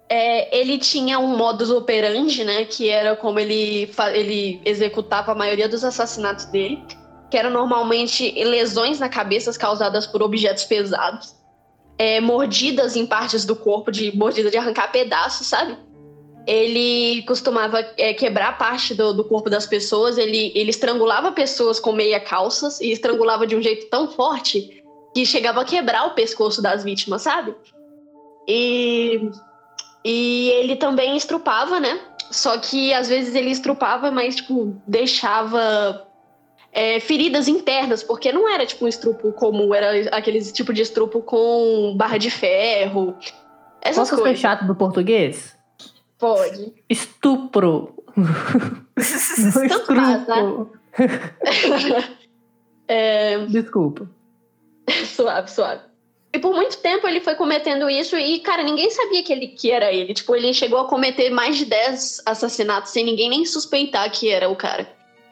É, 0.10 0.58
ele 0.58 0.78
tinha 0.78 1.20
um 1.20 1.36
modus 1.36 1.70
operandi, 1.70 2.42
né? 2.46 2.64
Que 2.64 2.88
era 2.88 3.14
como 3.18 3.40
ele, 3.42 3.92
ele 4.14 4.62
executava 4.64 5.34
a 5.34 5.36
maioria 5.36 5.68
dos 5.68 5.84
assassinatos 5.84 6.46
dele. 6.46 6.82
Que 7.30 7.38
eram 7.38 7.50
normalmente 7.50 8.32
lesões 8.42 9.02
na 9.02 9.10
cabeça 9.10 9.52
causadas 9.60 10.08
por 10.08 10.24
objetos 10.24 10.64
pesados. 10.64 11.36
É, 11.98 12.22
mordidas 12.22 12.96
em 12.96 13.06
partes 13.06 13.44
do 13.44 13.56
corpo, 13.56 13.92
de 13.92 14.16
mordida 14.16 14.52
de 14.52 14.58
arrancar 14.58 14.92
pedaços, 14.92 15.48
sabe? 15.48 15.78
Ele 16.46 17.24
costumava 17.24 17.80
é, 17.98 18.14
quebrar 18.14 18.58
parte 18.58 18.94
do, 18.94 19.14
do 19.14 19.24
corpo 19.24 19.50
das 19.50 19.66
pessoas. 19.66 20.18
Ele, 20.18 20.52
ele 20.56 20.70
estrangulava 20.70 21.32
pessoas 21.32 21.80
com 21.80 21.92
meia 21.92 22.20
calças 22.20 22.80
e 22.80 22.92
estrangulava 22.92 23.46
de 23.46 23.56
um 23.56 23.62
jeito 23.62 23.90
tão 23.90 24.12
forte 24.12 24.84
que 25.14 25.26
chegava 25.26 25.62
a 25.62 25.66
quebrar 25.66 26.06
o 26.06 26.14
pescoço 26.14 26.62
das 26.62 26.84
vítimas, 26.84 27.24
sabe? 27.24 27.56
E 28.48 29.30
e 30.10 30.50
ele 30.52 30.78
também 30.78 31.18
estrupava, 31.18 31.82
né? 31.82 32.00
Só 32.32 32.58
que 32.58 32.94
às 32.94 33.10
vezes 33.10 33.36
ele 33.36 33.50
estrupava, 33.50 34.10
mas, 34.10 34.38
tipo, 34.38 34.82
deixava 34.88 36.07
é, 36.72 37.00
feridas 37.00 37.48
internas, 37.48 38.04
porque 38.04 38.32
não 38.32 38.48
era, 38.48 38.66
tipo, 38.66 38.86
um 38.86 38.88
estrupo 38.88 39.32
comum, 39.34 39.74
era 39.74 40.16
aquele 40.16 40.42
tipo 40.52 40.74
de 40.74 40.82
estrupo 40.82 41.22
com 41.22 41.94
barra 41.98 42.18
de 42.18 42.30
ferro. 42.30 43.16
Essas 43.82 44.10
Posso 44.10 44.16
ser 44.16 44.22
coisas. 44.22 44.40
chato 44.40 44.66
do 44.66 44.76
português? 44.76 45.56
Pode. 46.18 46.74
Estupro. 46.90 47.96
Tanto 49.70 49.86
faz, 49.96 50.28
né? 50.28 50.36
Estupro. 50.36 50.72
É, 52.90 53.38
Desculpa. 53.48 54.10
suave, 55.06 55.52
suave. 55.52 55.82
E 56.34 56.40
por 56.40 56.54
muito 56.54 56.78
tempo 56.78 57.08
ele 57.08 57.20
foi 57.20 57.36
cometendo 57.36 57.90
isso 57.90 58.16
e, 58.18 58.40
cara, 58.40 58.64
ninguém 58.64 58.90
sabia 58.92 59.24
que, 59.24 59.34
ele, 59.34 59.48
que 59.48 59.72
era 59.72 59.92
ele. 59.92 60.14
Tipo, 60.14 60.36
ele 60.36 60.54
chegou 60.54 60.80
a 60.80 60.88
cometer 60.88 61.30
mais 61.30 61.58
de 61.58 61.66
10 61.66 62.22
assassinatos 62.26 62.92
sem 62.92 63.04
ninguém 63.04 63.30
nem 63.30 63.46
suspeitar 63.46 64.10
que 64.12 64.30
era 64.30 64.48
o 64.50 64.56
cara. 64.56 64.88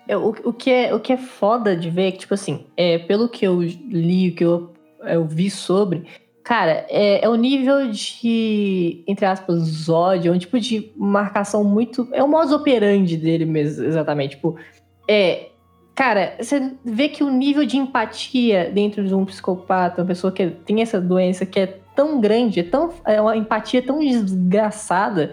É, 0.07 0.15
O, 0.17 0.29
o, 0.43 0.53
que 0.53 0.69
é, 0.71 0.93
o 0.93 0.99
que 0.99 1.13
é 1.13 1.17
foda 1.17 1.75
de 1.75 1.89
ver 1.89 2.07
é 2.07 2.11
que, 2.11 2.19
tipo 2.19 2.33
assim, 2.33 2.65
é, 2.77 2.97
pelo 2.99 3.27
que 3.29 3.45
eu 3.45 3.61
li, 3.61 4.29
o 4.29 4.35
que 4.35 4.45
eu, 4.45 4.73
eu 5.03 5.25
vi 5.25 5.49
sobre, 5.49 6.03
cara, 6.43 6.85
é, 6.89 7.25
é 7.25 7.29
um 7.29 7.35
nível 7.35 7.89
de, 7.89 9.03
entre 9.07 9.25
aspas, 9.25 9.89
ódio, 9.89 10.31
é 10.31 10.35
um 10.35 10.39
tipo 10.39 10.59
de 10.59 10.91
marcação 10.95 11.63
muito. 11.63 12.07
É 12.11 12.23
o 12.23 12.27
modus 12.27 12.51
operandi 12.53 13.17
dele 13.17 13.45
mesmo, 13.45 13.83
exatamente. 13.85 14.35
Tipo, 14.35 14.55
é. 15.07 15.49
Cara, 15.95 16.35
você 16.41 16.73
vê 16.83 17.07
que 17.07 17.23
o 17.23 17.29
nível 17.29 17.65
de 17.65 17.77
empatia 17.77 18.69
dentro 18.69 19.07
de 19.07 19.15
um 19.15 19.23
psicopata, 19.23 20.01
uma 20.01 20.07
pessoa 20.09 20.29
que 20.29 20.49
tem 20.49 20.81
essa 20.81 20.99
doença 20.99 21.45
que 21.45 21.57
é 21.57 21.77
tão 21.95 22.19
grande, 22.19 22.59
é, 22.59 22.63
tão, 22.63 22.91
é 23.05 23.21
uma 23.21 23.37
empatia 23.37 23.81
tão 23.81 23.99
desgraçada, 23.99 25.31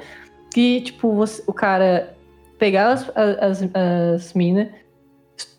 que, 0.55 0.81
tipo, 0.83 1.12
você- 1.17 1.43
o 1.49 1.52
cara 1.52 2.14
pegava 2.62 2.92
as, 2.92 3.11
as, 3.16 3.69
as 3.75 4.35
minas, 4.35 4.69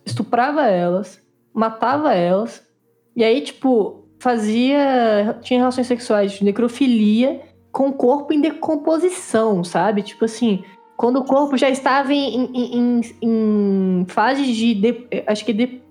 estuprava 0.06 0.68
elas, 0.68 1.22
matava 1.54 2.14
elas, 2.14 2.66
e 3.14 3.22
aí, 3.26 3.42
tipo, 3.42 4.08
fazia. 4.20 5.38
tinha 5.42 5.60
relações 5.60 5.86
sexuais 5.86 6.32
de 6.32 6.46
necrofilia 6.46 7.42
com 7.74 7.90
o 7.90 7.94
corpo 7.94 8.32
em 8.32 8.40
decomposição, 8.40 9.66
sabe? 9.66 10.02
Tipo 10.02 10.24
assim, 10.24 10.64
quando 10.96 11.18
o 11.20 11.26
corpo 11.26 11.58
já 11.58 11.70
estava 11.70 12.14
em, 12.14 12.46
em, 12.46 12.78
em, 12.78 13.02
em 13.22 14.06
fase 14.08 14.46
de, 14.46 14.74
de- 14.74 15.08
Acho 15.28 15.44
que 15.44 15.52
de. 15.52 15.82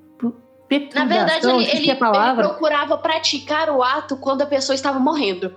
Na 0.94 1.04
verdade, 1.04 1.44
ele, 1.58 1.64
ele- 1.76 1.86
ele 2.42 2.48
procurava 2.48 2.96
praticar 2.96 3.68
o 3.68 3.82
ato 3.82 4.16
quando 4.16 4.40
a 4.40 4.46
pessoa 4.46 4.74
estava 4.74 4.98
morrendo. 4.98 5.54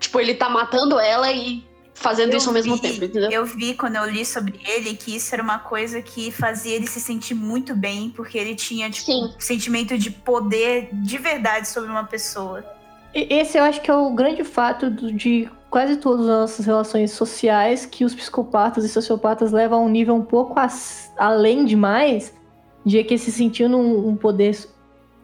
Tipo, 0.00 0.18
ele 0.18 0.34
tá 0.34 0.48
matando 0.48 0.98
ela 0.98 1.30
e 1.30 1.64
fazendo 1.96 2.32
Eu 2.32 2.38
isso 2.38 2.48
ao 2.48 2.54
mesmo 2.54 2.76
vi- 2.76 2.80
tempo, 2.82 3.04
entendeu? 3.04 3.30
Eu 3.30 3.44
vi 3.44 3.74
quando 3.74 3.96
eu 3.96 4.04
li 4.08 4.24
sobre 4.24 4.60
ele 4.64 4.94
que 4.94 5.16
isso 5.16 5.34
era 5.34 5.42
uma 5.42 5.58
coisa 5.58 6.00
que 6.00 6.30
fazia 6.30 6.76
ele 6.76 6.86
se 6.86 7.00
sentir 7.00 7.34
muito 7.34 7.74
bem, 7.74 8.10
porque 8.10 8.38
ele 8.38 8.54
tinha, 8.54 8.88
tipo, 8.90 9.06
Sim. 9.10 9.32
um 9.36 9.40
sentimento 9.40 9.96
de 9.98 10.10
poder 10.10 10.90
de 10.92 11.18
verdade 11.18 11.68
sobre 11.68 11.90
uma 11.90 12.04
pessoa. 12.04 12.64
Esse 13.14 13.56
eu 13.58 13.64
acho 13.64 13.80
que 13.80 13.90
é 13.90 13.94
o 13.94 14.10
grande 14.12 14.44
fato 14.44 14.90
de 14.90 15.48
quase 15.70 15.96
todas 15.96 16.28
as 16.28 16.38
nossas 16.40 16.66
relações 16.66 17.10
sociais 17.12 17.86
que 17.86 18.04
os 18.04 18.14
psicopatas 18.14 18.84
e 18.84 18.88
sociopatas 18.88 19.50
levam 19.52 19.80
a 19.80 19.82
um 19.82 19.88
nível 19.88 20.14
um 20.14 20.22
pouco 20.22 20.58
as- 20.60 21.10
além 21.16 21.64
demais 21.64 22.32
de 22.84 23.02
que 23.02 23.16
se 23.18 23.32
sentindo 23.32 23.76
um, 23.76 24.08
um 24.10 24.16
poder 24.16 24.56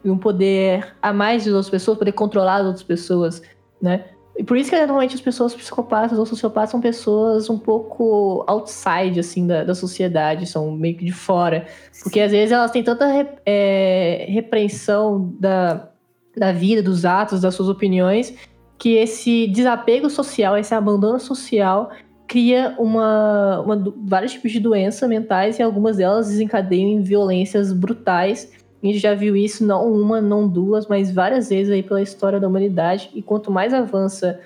um 0.03 0.17
poder 0.17 0.93
a 1.01 1.13
mais 1.13 1.43
de 1.45 1.49
outras 1.51 1.69
pessoas, 1.69 1.97
poder 1.97 2.11
controlar 2.11 2.55
as 2.57 2.65
outras 2.65 2.83
pessoas, 2.83 3.41
né? 3.81 4.05
E 4.35 4.43
por 4.43 4.57
isso 4.57 4.69
que 4.69 4.75
normalmente 4.77 5.13
as 5.13 5.21
pessoas 5.21 5.53
psicopatas 5.53 6.17
ou 6.17 6.25
sociopatas 6.25 6.71
são 6.71 6.81
pessoas 6.81 7.49
um 7.49 7.57
pouco 7.57 8.43
outside, 8.47 9.19
assim, 9.19 9.45
da, 9.45 9.63
da 9.63 9.75
sociedade, 9.75 10.47
são 10.47 10.71
meio 10.71 10.97
que 10.97 11.05
de 11.05 11.11
fora. 11.11 11.67
Porque 12.01 12.19
às 12.19 12.31
vezes 12.31 12.51
elas 12.51 12.71
têm 12.71 12.83
tanta 12.83 13.05
re- 13.05 13.29
é, 13.45 14.25
repreensão 14.29 15.33
da, 15.39 15.89
da 16.35 16.51
vida, 16.51 16.81
dos 16.81 17.05
atos, 17.05 17.41
das 17.41 17.53
suas 17.53 17.69
opiniões, 17.69 18.33
que 18.79 18.95
esse 18.95 19.47
desapego 19.47 20.09
social, 20.09 20.57
esse 20.57 20.73
abandono 20.73 21.19
social, 21.19 21.91
cria 22.27 22.75
uma, 22.79 23.61
uma 23.61 23.93
vários 24.03 24.31
tipos 24.31 24.51
de 24.51 24.59
doenças 24.59 25.07
mentais 25.07 25.59
e 25.59 25.61
algumas 25.61 25.97
delas 25.97 26.27
desencadeiam 26.29 26.89
em 26.89 27.01
violências 27.01 27.71
brutais. 27.71 28.51
A 28.83 28.85
gente 28.85 28.99
já 28.99 29.15
viu 29.15 29.35
isso 29.35 29.65
não 29.65 29.89
uma, 29.89 30.19
não 30.19 30.45
duas, 30.47 30.87
mas 30.87 31.09
várias 31.09 31.47
vezes 31.49 31.71
aí 31.71 31.81
pela 31.81 32.01
história 32.01 32.39
da 32.39 32.47
humanidade. 32.47 33.09
E 33.13 33.21
quanto 33.21 33.49
mais 33.49 33.73
avança 33.73 34.41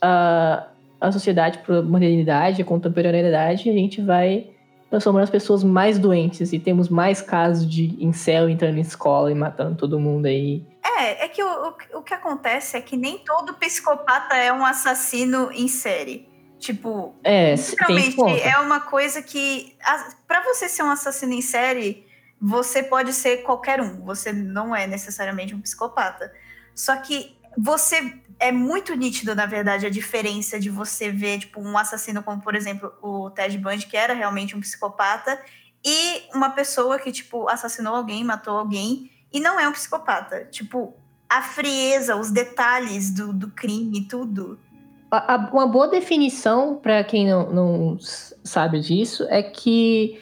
a, 0.00 0.66
a 1.00 1.12
sociedade 1.12 1.58
para 1.58 1.78
a 1.78 1.82
modernidade, 1.82 2.62
a 2.62 2.64
contemporaneidade, 2.64 3.68
a 3.68 3.72
gente 3.72 4.00
vai 4.00 4.48
transformando 4.90 5.24
as 5.24 5.30
pessoas 5.30 5.62
mais 5.64 5.98
doentes 5.98 6.52
e 6.52 6.58
temos 6.58 6.88
mais 6.88 7.20
casos 7.20 7.68
de 7.68 7.96
incel 8.02 8.48
entrando 8.48 8.78
em 8.78 8.80
escola 8.82 9.30
e 9.30 9.34
matando 9.34 9.76
todo 9.76 9.98
mundo 9.98 10.26
aí. 10.26 10.62
É, 10.98 11.24
é 11.24 11.28
que 11.28 11.42
o, 11.42 11.46
o, 11.46 11.98
o 11.98 12.02
que 12.02 12.14
acontece 12.14 12.76
é 12.76 12.80
que 12.80 12.96
nem 12.96 13.18
todo 13.18 13.54
psicopata 13.54 14.36
é 14.36 14.52
um 14.52 14.64
assassino 14.64 15.50
em 15.52 15.68
série. 15.68 16.28
Tipo, 16.58 17.14
É, 17.22 17.54
ponto. 18.16 18.34
é 18.42 18.56
uma 18.58 18.80
coisa 18.80 19.20
que. 19.20 19.74
a- 19.84 20.08
Pra 20.26 20.42
você 20.44 20.68
ser 20.68 20.82
um 20.82 20.90
assassino 20.90 21.32
em 21.34 21.42
série, 21.42 22.03
você 22.46 22.82
pode 22.82 23.14
ser 23.14 23.38
qualquer 23.38 23.80
um. 23.80 24.04
Você 24.04 24.30
não 24.30 24.76
é 24.76 24.86
necessariamente 24.86 25.54
um 25.54 25.60
psicopata. 25.62 26.30
Só 26.74 26.94
que 26.96 27.34
você. 27.56 28.18
É 28.38 28.50
muito 28.50 28.94
nítido, 28.94 29.32
na 29.34 29.46
verdade, 29.46 29.86
a 29.86 29.90
diferença 29.90 30.58
de 30.58 30.68
você 30.68 31.10
ver, 31.10 31.38
tipo, 31.38 31.60
um 31.60 31.78
assassino 31.78 32.20
como, 32.22 32.42
por 32.42 32.54
exemplo, 32.56 32.92
o 33.00 33.30
Ted 33.30 33.56
Bundy, 33.56 33.86
que 33.86 33.96
era 33.96 34.12
realmente 34.12 34.56
um 34.56 34.60
psicopata, 34.60 35.40
e 35.84 36.22
uma 36.34 36.50
pessoa 36.50 36.98
que, 36.98 37.12
tipo, 37.12 37.48
assassinou 37.48 37.94
alguém, 37.94 38.24
matou 38.24 38.58
alguém, 38.58 39.08
e 39.32 39.38
não 39.38 39.58
é 39.58 39.68
um 39.68 39.72
psicopata. 39.72 40.44
Tipo, 40.50 40.94
a 41.28 41.42
frieza, 41.42 42.16
os 42.16 42.30
detalhes 42.32 43.10
do, 43.14 43.32
do 43.32 43.48
crime, 43.52 44.04
tudo. 44.08 44.58
A- 45.10 45.34
a- 45.34 45.50
uma 45.52 45.66
boa 45.68 45.86
definição, 45.88 46.74
para 46.74 47.04
quem 47.04 47.26
não, 47.28 47.50
não 47.52 47.98
sabe 48.42 48.80
disso, 48.80 49.24
é 49.30 49.44
que 49.44 50.20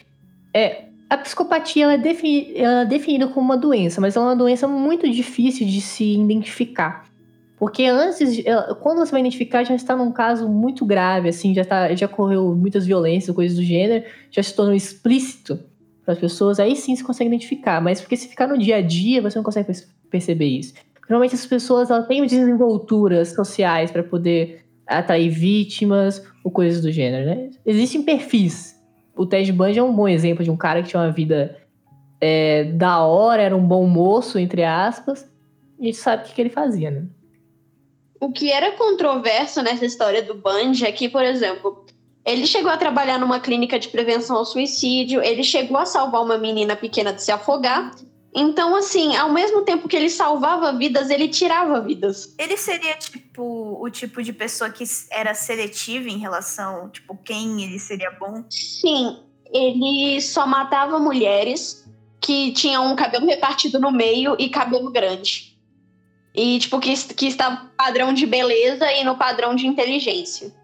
é, 0.54 0.84
a 1.12 1.18
psicopatia 1.18 1.84
ela 1.84 1.92
é, 1.94 1.98
defini- 1.98 2.52
ela 2.56 2.82
é 2.82 2.84
definida 2.86 3.28
como 3.28 3.44
uma 3.44 3.56
doença, 3.56 4.00
mas 4.00 4.16
ela 4.16 4.26
é 4.26 4.28
uma 4.30 4.36
doença 4.36 4.66
muito 4.66 5.08
difícil 5.10 5.66
de 5.66 5.80
se 5.80 6.14
identificar. 6.14 7.04
Porque 7.58 7.84
antes, 7.84 8.42
quando 8.80 8.98
você 8.98 9.12
vai 9.12 9.20
identificar, 9.20 9.62
já 9.62 9.74
está 9.74 9.94
num 9.94 10.10
caso 10.10 10.48
muito 10.48 10.84
grave, 10.84 11.28
assim, 11.28 11.54
já, 11.54 11.64
tá, 11.64 11.94
já 11.94 12.06
ocorreu 12.06 12.54
muitas 12.56 12.84
violências, 12.86 13.34
coisas 13.34 13.56
do 13.56 13.62
gênero, 13.62 14.04
já 14.30 14.42
se 14.42 14.54
tornou 14.54 14.74
explícito 14.74 15.60
para 16.04 16.14
as 16.14 16.18
pessoas, 16.18 16.58
aí 16.58 16.74
sim 16.74 16.96
você 16.96 17.04
consegue 17.04 17.28
identificar. 17.28 17.80
Mas 17.80 18.00
porque 18.00 18.16
se 18.16 18.26
ficar 18.26 18.48
no 18.48 18.58
dia 18.58 18.76
a 18.76 18.80
dia, 18.82 19.22
você 19.22 19.38
não 19.38 19.44
consegue 19.44 19.66
perce- 19.66 19.86
perceber 20.10 20.46
isso. 20.46 20.74
Normalmente 21.08 21.34
as 21.34 21.46
pessoas 21.46 21.90
elas 21.90 22.06
têm 22.08 22.26
desenvolturas 22.26 23.28
sociais 23.28 23.90
para 23.90 24.02
poder 24.02 24.64
atrair 24.86 25.28
vítimas 25.30 26.22
ou 26.42 26.50
coisas 26.50 26.82
do 26.82 26.90
gênero, 26.90 27.26
né? 27.26 27.50
Existem 27.64 28.02
perfis. 28.02 28.71
O 29.16 29.26
Ted 29.26 29.50
Bundy 29.52 29.78
é 29.78 29.82
um 29.82 29.94
bom 29.94 30.08
exemplo 30.08 30.44
de 30.44 30.50
um 30.50 30.56
cara 30.56 30.82
que 30.82 30.88
tinha 30.88 31.02
uma 31.02 31.10
vida 31.10 31.56
é, 32.20 32.64
da 32.64 33.04
hora, 33.04 33.42
era 33.42 33.56
um 33.56 33.66
bom 33.66 33.86
moço, 33.86 34.38
entre 34.38 34.64
aspas, 34.64 35.28
e 35.78 35.82
a 35.82 35.86
gente 35.86 35.98
sabe 35.98 36.22
o 36.22 36.26
que, 36.26 36.34
que 36.34 36.40
ele 36.40 36.50
fazia, 36.50 36.90
né? 36.90 37.04
O 38.20 38.30
que 38.30 38.52
era 38.52 38.70
controverso 38.72 39.60
nessa 39.62 39.84
história 39.84 40.22
do 40.22 40.34
Bundy 40.34 40.86
é 40.86 40.92
que, 40.92 41.08
por 41.08 41.24
exemplo, 41.24 41.84
ele 42.24 42.46
chegou 42.46 42.70
a 42.70 42.76
trabalhar 42.76 43.18
numa 43.18 43.40
clínica 43.40 43.78
de 43.78 43.88
prevenção 43.88 44.36
ao 44.36 44.44
suicídio, 44.44 45.20
ele 45.20 45.42
chegou 45.42 45.76
a 45.76 45.84
salvar 45.84 46.22
uma 46.22 46.38
menina 46.38 46.76
pequena 46.76 47.12
de 47.12 47.20
se 47.20 47.32
afogar. 47.32 47.90
Então, 48.34 48.74
assim, 48.74 49.14
ao 49.14 49.30
mesmo 49.30 49.62
tempo 49.62 49.86
que 49.86 49.94
ele 49.94 50.08
salvava 50.08 50.72
vidas, 50.72 51.10
ele 51.10 51.28
tirava 51.28 51.80
vidas. 51.82 52.34
Ele 52.38 52.56
seria, 52.56 52.94
tipo, 52.94 53.78
o 53.78 53.90
tipo 53.90 54.22
de 54.22 54.32
pessoa 54.32 54.70
que 54.70 54.84
era 55.10 55.34
seletiva 55.34 56.08
em 56.08 56.16
relação, 56.16 56.88
tipo, 56.88 57.14
quem 57.16 57.62
ele 57.62 57.78
seria 57.78 58.10
bom? 58.12 58.42
Sim, 58.48 59.18
ele 59.52 60.18
só 60.22 60.46
matava 60.46 60.98
mulheres 60.98 61.86
que 62.20 62.52
tinham 62.52 62.90
um 62.90 62.96
cabelo 62.96 63.26
repartido 63.26 63.78
no 63.78 63.90
meio 63.90 64.34
e 64.38 64.48
cabelo 64.48 64.90
grande. 64.90 65.58
E, 66.34 66.58
tipo, 66.58 66.80
que, 66.80 66.94
que 67.14 67.26
estava 67.26 67.64
no 67.64 67.70
padrão 67.70 68.14
de 68.14 68.24
beleza 68.24 68.90
e 68.92 69.04
no 69.04 69.18
padrão 69.18 69.54
de 69.54 69.66
inteligência. 69.66 70.54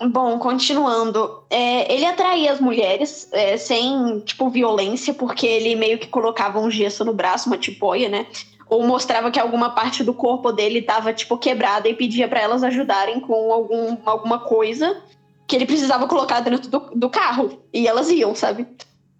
Bom, 0.00 0.38
continuando. 0.38 1.42
É, 1.48 1.92
ele 1.92 2.04
atraía 2.04 2.52
as 2.52 2.60
mulheres 2.60 3.28
é, 3.32 3.56
sem, 3.56 4.20
tipo, 4.20 4.50
violência, 4.50 5.14
porque 5.14 5.46
ele 5.46 5.74
meio 5.74 5.98
que 5.98 6.06
colocava 6.06 6.60
um 6.60 6.70
gesso 6.70 7.04
no 7.04 7.14
braço, 7.14 7.48
uma 7.48 7.56
tipóia, 7.56 8.08
né? 8.08 8.26
Ou 8.68 8.86
mostrava 8.86 9.30
que 9.30 9.40
alguma 9.40 9.70
parte 9.70 10.04
do 10.04 10.12
corpo 10.12 10.52
dele 10.52 10.80
estava, 10.80 11.14
tipo, 11.14 11.38
quebrada 11.38 11.88
e 11.88 11.94
pedia 11.94 12.28
para 12.28 12.40
elas 12.40 12.62
ajudarem 12.62 13.20
com 13.20 13.52
algum, 13.52 13.96
alguma 14.04 14.40
coisa 14.40 15.02
que 15.46 15.56
ele 15.56 15.66
precisava 15.66 16.06
colocar 16.06 16.40
dentro 16.40 16.68
do, 16.68 16.80
do 16.94 17.08
carro. 17.08 17.62
E 17.72 17.86
elas 17.86 18.10
iam, 18.10 18.34
sabe? 18.34 18.66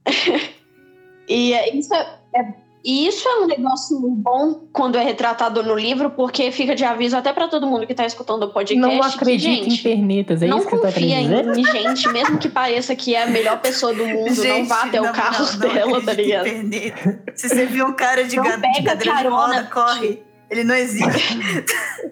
e 1.28 1.54
é, 1.54 1.74
isso 1.74 1.94
é, 1.94 2.18
é- 2.34 2.65
e 2.86 3.08
isso 3.08 3.28
é 3.28 3.42
um 3.42 3.46
negócio 3.46 3.98
bom 4.00 4.68
quando 4.72 4.96
é 4.96 5.02
retratado 5.02 5.62
no 5.62 5.74
livro, 5.74 6.10
porque 6.10 6.52
fica 6.52 6.74
de 6.74 6.84
aviso 6.84 7.16
até 7.16 7.32
para 7.32 7.48
todo 7.48 7.66
mundo 7.66 7.86
que 7.86 7.94
tá 7.94 8.06
escutando 8.06 8.44
o 8.44 8.52
podcast. 8.52 8.80
não 8.80 9.00
que, 9.00 9.16
acredita 9.16 9.50
em 9.52 9.70
gente, 9.70 9.82
pernetas, 9.82 10.40
é 10.42 10.46
não 10.46 10.58
isso 10.58 10.68
que 10.68 10.76
tá 10.76 10.82
confia 10.92 11.20
em 11.20 11.64
gente, 11.64 12.08
mesmo 12.10 12.38
que 12.38 12.48
pareça 12.48 12.94
que 12.94 13.14
é 13.14 13.24
a 13.24 13.26
melhor 13.26 13.60
pessoa 13.60 13.92
do 13.92 14.06
mundo, 14.06 14.44
não 14.44 14.64
vá 14.66 14.84
até 14.84 15.00
o 15.00 15.12
carro 15.12 15.44
dela, 15.58 16.00
tá 16.00 16.12
acredito 16.12 16.46
em 16.48 16.62
ligado? 16.68 17.18
Se 17.34 17.48
você 17.48 17.66
viu 17.66 17.86
um 17.86 17.92
cara 17.92 18.22
de, 18.24 18.36
Não 18.36 18.44
ga- 18.44 18.56
de 18.56 18.62
pega 18.62 18.74
cadeira 18.84 18.96
de 18.98 19.04
carona. 19.22 19.36
roda, 19.56 19.64
corre. 19.64 20.22
Ele 20.48 20.62
não 20.62 20.74
existe. 20.76 21.36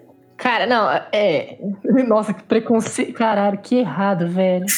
Cara, 0.37 0.67
não, 0.67 0.89
é. 1.13 1.57
Nossa, 2.05 2.33
que 2.33 2.43
preconceito. 2.43 3.13
Caralho, 3.13 3.57
que 3.59 3.75
errado, 3.77 4.27
velho. 4.27 4.65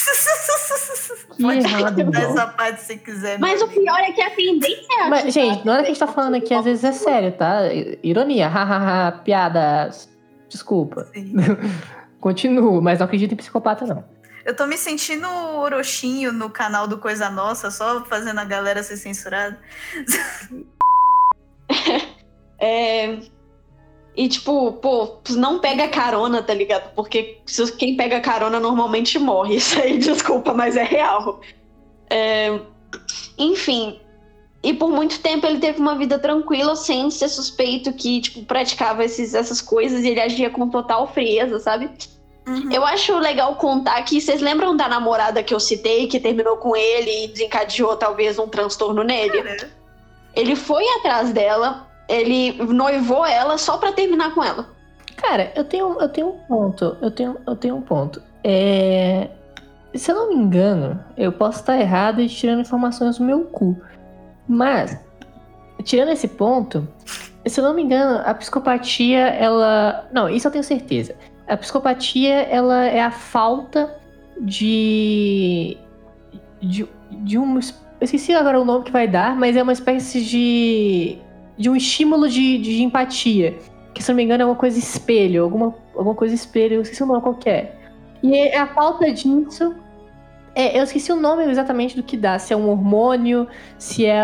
Pode 1.41 1.60
errado, 1.60 2.01
essa 2.15 2.48
parte 2.48 2.82
se 2.82 2.98
quiser. 2.98 3.39
Mas 3.39 3.62
o 3.62 3.67
pior 3.67 4.00
é 4.00 4.12
que 4.12 4.22
a 4.22 4.29
tendência 4.32 5.03
é 5.03 5.10
Mas, 5.10 5.34
gente, 5.34 5.65
não 5.65 5.74
é 5.74 5.77
que 5.77 5.84
a 5.84 5.88
gente 5.88 6.00
tá 6.00 6.08
falando 6.08 6.36
aqui, 6.36 6.53
às 6.53 6.65
vezes 6.65 6.84
é 6.84 6.91
sério, 6.91 7.32
tá? 7.32 7.62
Ironia, 8.03 8.48
hahaha, 8.48 9.12
piadas. 9.24 10.10
Desculpa. 10.50 11.08
Continuo, 12.20 12.82
mas 12.82 13.00
não 13.00 13.06
acredito 13.06 13.34
em 13.34 13.38
psicopata, 13.38 13.86
não. 13.86 14.03
Eu 14.44 14.56
tô 14.56 14.65
me 14.65 14.77
sentindo 14.77 15.27
Orochinho 15.27 16.32
no 16.32 16.50
canal 16.50 16.88
do 16.88 16.98
Coisa 16.98 17.29
Nossa, 17.29 17.70
só 17.70 18.03
fazendo 18.06 18.39
a 18.39 18.46
galera 18.46 18.82
ser 18.84 18.98
censurada. 18.98 19.60
É... 22.60 23.20
E 24.17 24.27
tipo, 24.27 24.74
pô, 24.74 25.17
não 25.29 25.59
pega 25.59 25.88
carona, 25.88 26.41
tá 26.41 26.53
ligado? 26.53 26.91
Porque 26.95 27.38
se- 27.45 27.71
quem 27.74 27.95
pega 27.95 28.19
carona 28.19 28.59
normalmente 28.59 29.19
morre. 29.19 29.55
Isso 29.62 29.79
aí, 29.79 29.97
desculpa, 30.00 30.53
mas 30.55 30.75
é 30.75 30.83
real. 30.83 31.39
É, 32.09 32.59
Enfim. 33.38 34.00
E 34.63 34.74
por 34.74 34.89
muito 34.89 35.19
tempo 35.19 35.45
ele 35.45 35.59
teve 35.59 35.79
uma 35.79 35.95
vida 35.95 36.17
tranquila, 36.17 36.75
sem 36.75 37.09
ser 37.12 37.29
suspeito 37.29 37.93
que, 37.93 38.19
tipo, 38.19 38.43
praticava 38.43 39.05
esses, 39.05 39.36
essas 39.36 39.62
coisas 39.62 40.03
e 40.03 40.09
ele 40.09 40.19
agia 40.19 40.50
com 40.50 40.67
total 40.67 41.07
frieza, 41.13 41.59
sabe? 41.59 41.89
Uhum. 42.47 42.71
Eu 42.71 42.83
acho 42.83 43.17
legal 43.19 43.55
contar 43.55 44.01
que 44.03 44.19
vocês 44.19 44.41
lembram 44.41 44.75
da 44.75 44.88
namorada 44.89 45.43
que 45.43 45.53
eu 45.53 45.59
citei, 45.59 46.07
que 46.07 46.19
terminou 46.19 46.57
com 46.57 46.75
ele 46.75 47.25
e 47.25 47.27
desencadeou 47.27 47.95
talvez 47.95 48.39
um 48.39 48.47
transtorno 48.47 49.03
nele? 49.03 49.43
Cara, 49.43 49.69
Ele 50.36 50.55
foi 50.55 50.83
atrás 50.97 51.31
dela, 51.31 51.87
ele 52.07 52.53
noivou 52.63 53.25
ela 53.25 53.57
só 53.57 53.77
pra 53.77 53.91
terminar 53.91 54.33
com 54.33 54.43
ela. 54.43 54.67
Cara, 55.15 55.51
eu 55.55 55.63
tenho, 55.63 55.99
eu 55.99 56.09
tenho 56.09 56.27
um 56.29 56.37
ponto. 56.47 56.97
Eu 57.01 57.11
tenho, 57.11 57.37
eu 57.45 57.55
tenho 57.55 57.75
um 57.75 57.81
ponto. 57.81 58.21
É. 58.43 59.29
Se 59.93 60.11
eu 60.11 60.15
não 60.15 60.29
me 60.29 60.35
engano, 60.35 61.03
eu 61.17 61.31
posso 61.31 61.61
estar 61.61 61.77
errado 61.77 62.21
e 62.21 62.29
tirando 62.29 62.61
informações 62.61 63.17
do 63.17 63.23
meu 63.23 63.45
cu. 63.45 63.75
Mas, 64.47 64.97
tirando 65.83 66.09
esse 66.09 66.27
ponto, 66.27 66.87
se 67.45 67.59
eu 67.59 67.63
não 67.63 67.73
me 67.73 67.81
engano, 67.81 68.21
a 68.25 68.33
psicopatia, 68.33 69.19
ela. 69.19 70.07
Não, 70.11 70.29
isso 70.29 70.47
eu 70.47 70.51
tenho 70.51 70.63
certeza. 70.63 71.15
A 71.47 71.57
psicopatia, 71.57 72.43
ela 72.43 72.85
é 72.85 73.01
a 73.01 73.11
falta 73.11 73.95
de. 74.39 75.77
de, 76.61 76.87
de 77.11 77.37
um. 77.37 77.55
Eu 77.55 78.05
esqueci 78.05 78.33
agora 78.33 78.61
o 78.61 78.65
nome 78.65 78.85
que 78.85 78.91
vai 78.91 79.07
dar, 79.07 79.35
mas 79.35 79.55
é 79.55 79.63
uma 79.63 79.73
espécie 79.73 80.23
de. 80.23 81.17
De 81.57 81.69
um 81.69 81.75
estímulo 81.75 82.29
de, 82.29 82.57
de 82.57 82.83
empatia 82.83 83.57
que 83.97 84.03
se 84.03 84.09
não 84.11 84.15
me 84.15 84.23
engano 84.23 84.43
é 84.43 84.45
uma 84.45 84.55
coisa 84.55 84.77
espelho, 84.77 85.43
alguma, 85.43 85.75
alguma 85.95 86.15
coisa 86.15 86.33
espelho, 86.33 86.75
eu 86.75 86.81
esqueci 86.81 87.03
o 87.03 87.05
nome 87.05 87.21
qualquer. 87.21 87.75
E 88.21 88.35
é 88.35 88.57
a 88.57 88.67
falta 88.67 89.11
disso. 89.11 89.75
É, 90.55 90.79
eu 90.79 90.83
esqueci 90.83 91.11
o 91.11 91.15
nome 91.15 91.43
exatamente 91.45 91.95
do 91.95 92.01
que 92.01 92.17
dá, 92.17 92.39
se 92.39 92.53
é 92.53 92.57
um 92.57 92.69
hormônio, 92.69 93.47
se 93.77 94.05
é 94.05 94.23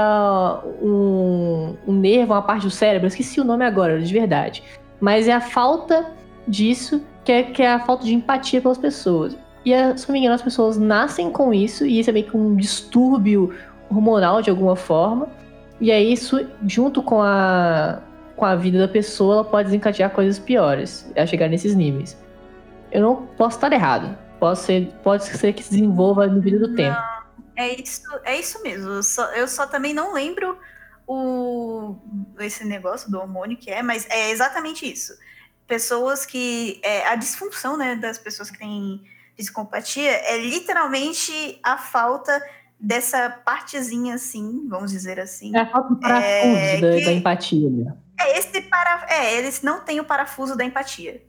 um, 0.81 1.75
um 1.87 1.93
nervo, 1.93 2.33
uma 2.33 2.41
parte 2.41 2.63
do 2.63 2.71
cérebro, 2.71 3.05
eu 3.05 3.09
esqueci 3.09 3.39
o 3.39 3.43
nome 3.43 3.65
agora, 3.65 3.99
de 3.99 4.13
verdade. 4.13 4.63
Mas 4.99 5.27
é 5.27 5.33
a 5.33 5.41
falta 5.41 6.11
disso, 6.47 7.03
que 7.23 7.31
é, 7.31 7.43
que 7.43 7.61
é 7.61 7.71
a 7.71 7.79
falta 7.79 8.03
de 8.03 8.15
empatia 8.15 8.61
pelas 8.61 8.79
pessoas. 8.79 9.37
E 9.63 9.73
é, 9.73 9.95
se 9.95 10.07
não 10.07 10.13
me 10.13 10.19
engano, 10.19 10.33
as 10.33 10.41
pessoas 10.41 10.77
nascem 10.77 11.29
com 11.31 11.53
isso, 11.53 11.85
e 11.85 11.99
isso 11.99 12.09
é 12.09 12.13
meio 12.13 12.25
que 12.25 12.35
um 12.35 12.55
distúrbio 12.55 13.53
hormonal 13.89 14.41
de 14.41 14.49
alguma 14.49 14.75
forma. 14.75 15.29
E 15.83 15.91
aí 15.91 16.13
isso, 16.13 16.49
junto 16.65 17.03
com 17.03 17.21
a, 17.21 18.01
com 18.37 18.45
a 18.45 18.55
vida 18.55 18.79
da 18.79 18.87
pessoa, 18.87 19.33
ela 19.33 19.43
pode 19.43 19.65
desencadear 19.65 20.11
coisas 20.11 20.39
piores, 20.39 21.11
a 21.13 21.25
chegar 21.25 21.49
nesses 21.49 21.75
níveis. 21.75 22.17
Eu 22.89 23.01
não 23.01 23.27
posso 23.27 23.57
estar 23.57 23.69
errado. 23.73 24.17
Pode 24.39 24.59
ser, 24.59 24.93
pode 25.03 25.25
ser 25.25 25.51
que 25.51 25.61
se 25.61 25.71
desenvolva 25.71 26.25
no 26.25 26.39
vídeo 26.39 26.61
do 26.61 26.73
tempo. 26.73 26.97
É 27.57 27.81
isso, 27.81 28.01
é 28.23 28.39
isso 28.39 28.63
mesmo. 28.63 28.91
Eu 28.91 29.03
só, 29.03 29.25
eu 29.33 29.45
só 29.45 29.67
também 29.67 29.93
não 29.93 30.13
lembro 30.13 30.57
o, 31.05 31.97
esse 32.39 32.63
negócio 32.63 33.11
do 33.11 33.19
hormônio 33.19 33.57
que 33.57 33.69
é, 33.69 33.83
mas 33.83 34.07
é 34.09 34.31
exatamente 34.31 34.89
isso. 34.89 35.11
Pessoas 35.67 36.25
que. 36.25 36.79
É, 36.81 37.09
a 37.09 37.15
disfunção 37.17 37.75
né, 37.75 37.97
das 37.97 38.17
pessoas 38.17 38.49
que 38.49 38.57
têm 38.57 39.01
psicopatia 39.35 40.11
é 40.11 40.37
literalmente 40.37 41.59
a 41.61 41.77
falta 41.77 42.41
dessa 42.85 43.29
partezinha 43.29 44.15
assim, 44.15 44.67
vamos 44.67 44.91
dizer 44.91 45.19
assim. 45.19 45.55
É 45.55 45.61
a 45.61 45.65
falta 45.67 45.93
de 45.95 46.01
parafuso 46.01 46.55
É, 46.57 46.81
da, 46.81 46.91
que- 46.97 47.05
da 47.05 47.11
empatia. 47.13 47.69
Né? 47.69 47.93
É 48.19 48.37
esse 48.37 48.61
para, 48.61 49.05
é, 49.09 49.37
eles 49.37 49.61
não 49.61 49.79
têm 49.79 49.99
o 49.99 50.03
parafuso 50.05 50.55
da 50.57 50.65
empatia. 50.65 51.21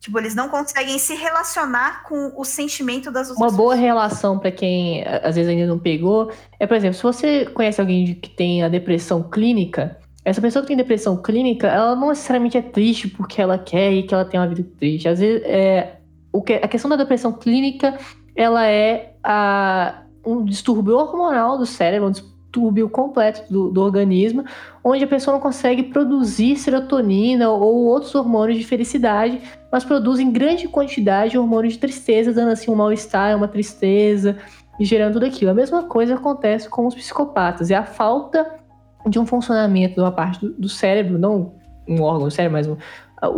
Tipo, 0.00 0.18
eles 0.18 0.34
não 0.34 0.48
conseguem 0.48 0.98
se 0.98 1.14
relacionar 1.14 2.04
com 2.04 2.32
o 2.36 2.44
sentimento 2.44 3.10
das 3.10 3.30
outras 3.30 3.50
Uma 3.50 3.56
boa 3.56 3.70
pessoas. 3.74 3.80
relação 3.86 4.38
pra 4.38 4.50
quem 4.52 5.04
às 5.06 5.34
vezes 5.34 5.48
ainda 5.50 5.66
não 5.66 5.78
pegou 5.78 6.30
é, 6.60 6.66
por 6.68 6.76
exemplo, 6.76 6.96
se 6.96 7.02
você 7.02 7.46
conhece 7.46 7.80
alguém 7.80 8.14
que 8.14 8.30
tem 8.30 8.62
a 8.62 8.68
depressão 8.68 9.22
clínica, 9.28 9.98
essa 10.24 10.40
pessoa 10.40 10.62
que 10.62 10.68
tem 10.68 10.76
depressão 10.76 11.20
clínica, 11.20 11.66
ela 11.68 11.96
não 11.96 12.08
necessariamente 12.10 12.56
é 12.58 12.62
triste 12.62 13.08
porque 13.08 13.40
ela 13.42 13.58
quer 13.58 13.92
e 13.92 14.02
que 14.04 14.14
ela 14.14 14.24
tem 14.24 14.38
uma 14.38 14.46
vida 14.46 14.64
triste. 14.78 15.08
Às 15.08 15.18
vezes, 15.18 15.42
é, 15.44 15.96
o 16.32 16.42
que, 16.42 16.54
a 16.54 16.68
questão 16.68 16.88
da 16.88 16.96
depressão 16.96 17.32
clínica, 17.32 17.98
ela 18.36 18.66
é 18.68 19.14
a, 19.24 20.02
um 20.24 20.44
distúrbio 20.44 20.96
hormonal 20.96 21.58
do 21.58 21.66
cérebro, 21.66 22.08
um 22.08 22.10
distúrbio 22.10 22.88
completo 22.88 23.42
do, 23.52 23.70
do 23.70 23.80
organismo, 23.82 24.44
onde 24.82 25.04
a 25.04 25.06
pessoa 25.06 25.34
não 25.34 25.40
consegue 25.40 25.84
produzir 25.84 26.56
serotonina 26.56 27.50
ou 27.50 27.86
outros 27.86 28.14
hormônios 28.14 28.58
de 28.58 28.64
felicidade, 28.64 29.40
mas 29.70 29.84
produz 29.84 30.18
em 30.18 30.30
grande 30.30 30.66
quantidade 30.66 31.38
hormônios 31.38 31.74
de 31.74 31.80
tristeza, 31.80 32.32
dando 32.32 32.50
assim 32.50 32.70
um 32.70 32.74
mal-estar, 32.74 33.36
uma 33.36 33.48
tristeza 33.48 34.38
e 34.80 34.84
gerando 34.84 35.14
tudo 35.14 35.26
aquilo. 35.26 35.50
A 35.50 35.54
mesma 35.54 35.84
coisa 35.84 36.14
acontece 36.14 36.68
com 36.68 36.86
os 36.86 36.94
psicopatas, 36.94 37.70
é 37.70 37.74
a 37.74 37.84
falta 37.84 38.58
de 39.06 39.18
um 39.18 39.26
funcionamento 39.26 39.94
de 39.94 40.00
uma 40.00 40.12
parte 40.12 40.40
do, 40.40 40.52
do 40.54 40.68
cérebro, 40.68 41.18
não 41.18 41.54
um 41.86 42.02
órgão 42.02 42.28
do 42.28 42.30
cérebro, 42.30 42.58
mas 42.58 42.66
um- 42.66 42.76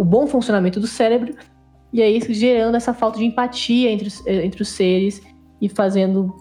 o 0.01 0.05
bom 0.05 0.27
funcionamento 0.27 0.81
do 0.81 0.87
cérebro, 0.87 1.35
e 1.93 2.03
aí 2.03 2.21
gerando 2.33 2.77
essa 2.77 2.95
falta 2.95 3.19
de 3.19 3.25
empatia 3.25 3.91
entre, 3.91 4.09
eh, 4.27 4.45
entre 4.45 4.63
os 4.63 4.69
seres 4.69 5.23
e 5.61 5.69
fazendo 5.69 6.35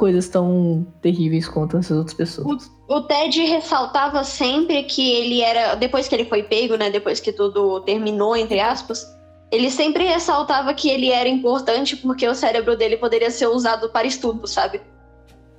coisas 0.00 0.30
tão 0.30 0.86
terríveis 1.02 1.46
contra 1.46 1.78
essas 1.78 1.98
outras 1.98 2.14
pessoas. 2.16 2.70
O 2.88 3.02
Ted 3.02 3.38
ressaltava 3.44 4.24
sempre 4.24 4.82
que 4.84 5.12
ele 5.12 5.42
era. 5.42 5.74
Depois 5.74 6.08
que 6.08 6.14
ele 6.14 6.24
foi 6.24 6.42
pego, 6.42 6.74
né? 6.76 6.88
Depois 6.88 7.20
que 7.20 7.30
tudo 7.30 7.80
terminou, 7.82 8.34
entre 8.34 8.60
aspas. 8.60 9.06
Ele 9.52 9.70
sempre 9.70 10.04
ressaltava 10.04 10.72
que 10.72 10.88
ele 10.88 11.10
era 11.10 11.28
importante 11.28 11.96
porque 11.98 12.26
o 12.26 12.34
cérebro 12.34 12.78
dele 12.78 12.96
poderia 12.96 13.30
ser 13.30 13.48
usado 13.48 13.90
para 13.90 14.06
estudo, 14.06 14.46
sabe? 14.46 14.80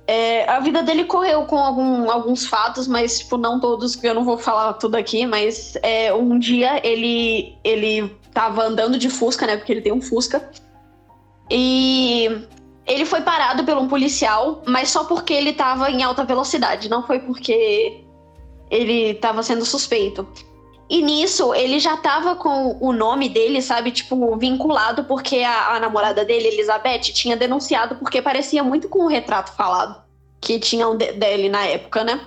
É, 0.08 0.50
a 0.50 0.58
vida 0.58 0.82
dele 0.82 1.04
correu 1.04 1.44
com 1.44 1.56
algum- 1.56 2.10
alguns 2.10 2.44
fatos, 2.44 2.88
mas 2.88 3.20
tipo, 3.20 3.36
não 3.36 3.60
todos, 3.60 3.94
que 3.94 4.08
eu 4.08 4.14
não 4.14 4.24
vou 4.24 4.36
falar 4.38 4.72
tudo 4.72 4.96
aqui, 4.96 5.24
mas 5.24 5.76
é, 5.84 6.12
um 6.12 6.36
dia 6.36 6.80
ele, 6.84 7.54
ele 7.62 8.10
tava 8.34 8.64
andando 8.64 8.98
de 8.98 9.08
Fusca, 9.08 9.46
né? 9.46 9.56
Porque 9.56 9.70
ele 9.70 9.82
tem 9.82 9.92
um 9.92 10.02
Fusca. 10.02 10.50
E 11.48 12.28
ele 12.86 13.06
foi 13.06 13.20
parado 13.22 13.64
por 13.64 13.76
um 13.76 13.88
policial, 13.88 14.62
mas 14.66 14.90
só 14.90 15.04
porque 15.04 15.32
ele 15.32 15.52
tava 15.52 15.90
em 15.90 16.02
alta 16.02 16.24
velocidade, 16.24 16.88
não 16.88 17.06
foi 17.06 17.20
porque 17.20 18.04
ele 18.70 19.14
tava 19.14 19.42
sendo 19.42 19.64
suspeito. 19.64 20.26
E 20.90 21.00
nisso, 21.00 21.54
ele 21.54 21.78
já 21.78 21.96
tava 21.96 22.36
com 22.36 22.76
o 22.80 22.92
nome 22.92 23.28
dele, 23.28 23.62
sabe, 23.62 23.92
tipo, 23.92 24.36
vinculado, 24.36 25.04
porque 25.04 25.38
a, 25.38 25.76
a 25.76 25.80
namorada 25.80 26.24
dele, 26.24 26.48
Elizabeth, 26.48 27.00
tinha 27.14 27.36
denunciado 27.36 27.96
porque 27.96 28.20
parecia 28.20 28.62
muito 28.62 28.88
com 28.88 29.04
o 29.04 29.08
retrato 29.08 29.52
falado 29.56 30.02
que 30.40 30.58
tinham 30.58 30.96
de- 30.96 31.12
dele 31.12 31.48
na 31.48 31.64
época, 31.64 32.04
né? 32.04 32.20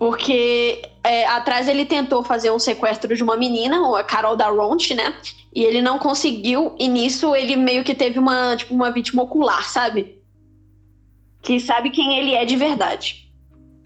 Porque 0.00 0.80
é, 1.04 1.26
atrás 1.26 1.68
ele 1.68 1.84
tentou 1.84 2.24
fazer 2.24 2.50
um 2.50 2.58
sequestro 2.58 3.14
de 3.14 3.22
uma 3.22 3.36
menina, 3.36 3.98
a 3.98 4.02
Carol 4.02 4.34
da 4.34 4.48
Ronch, 4.48 4.94
né? 4.94 5.14
E 5.54 5.62
ele 5.62 5.82
não 5.82 5.98
conseguiu, 5.98 6.74
e 6.78 6.88
nisso 6.88 7.36
ele 7.36 7.54
meio 7.54 7.84
que 7.84 7.94
teve 7.94 8.18
uma, 8.18 8.56
tipo, 8.56 8.74
uma 8.74 8.90
vítima 8.90 9.24
ocular, 9.24 9.68
sabe? 9.68 10.18
Que 11.42 11.60
sabe 11.60 11.90
quem 11.90 12.18
ele 12.18 12.34
é 12.34 12.46
de 12.46 12.56
verdade. 12.56 13.30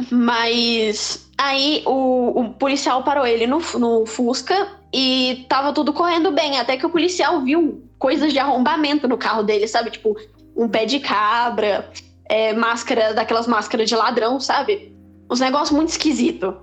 Mas 0.08 1.28
aí 1.36 1.82
o, 1.84 2.42
o 2.42 2.50
policial 2.50 3.02
parou 3.02 3.26
ele 3.26 3.48
no, 3.48 3.58
no 3.76 4.06
Fusca 4.06 4.68
e 4.92 5.44
tava 5.48 5.72
tudo 5.72 5.92
correndo 5.92 6.30
bem, 6.30 6.60
até 6.60 6.76
que 6.76 6.86
o 6.86 6.90
policial 6.90 7.40
viu 7.40 7.82
coisas 7.98 8.32
de 8.32 8.38
arrombamento 8.38 9.08
no 9.08 9.18
carro 9.18 9.42
dele, 9.42 9.66
sabe? 9.66 9.90
Tipo, 9.90 10.14
um 10.56 10.68
pé 10.68 10.84
de 10.84 11.00
cabra, 11.00 11.90
é, 12.26 12.52
máscara, 12.52 13.12
daquelas 13.12 13.48
máscaras 13.48 13.88
de 13.88 13.96
ladrão, 13.96 14.38
sabe? 14.38 14.93
Uns 15.30 15.40
negócios 15.40 15.70
muito 15.70 15.88
esquisitos. 15.90 16.54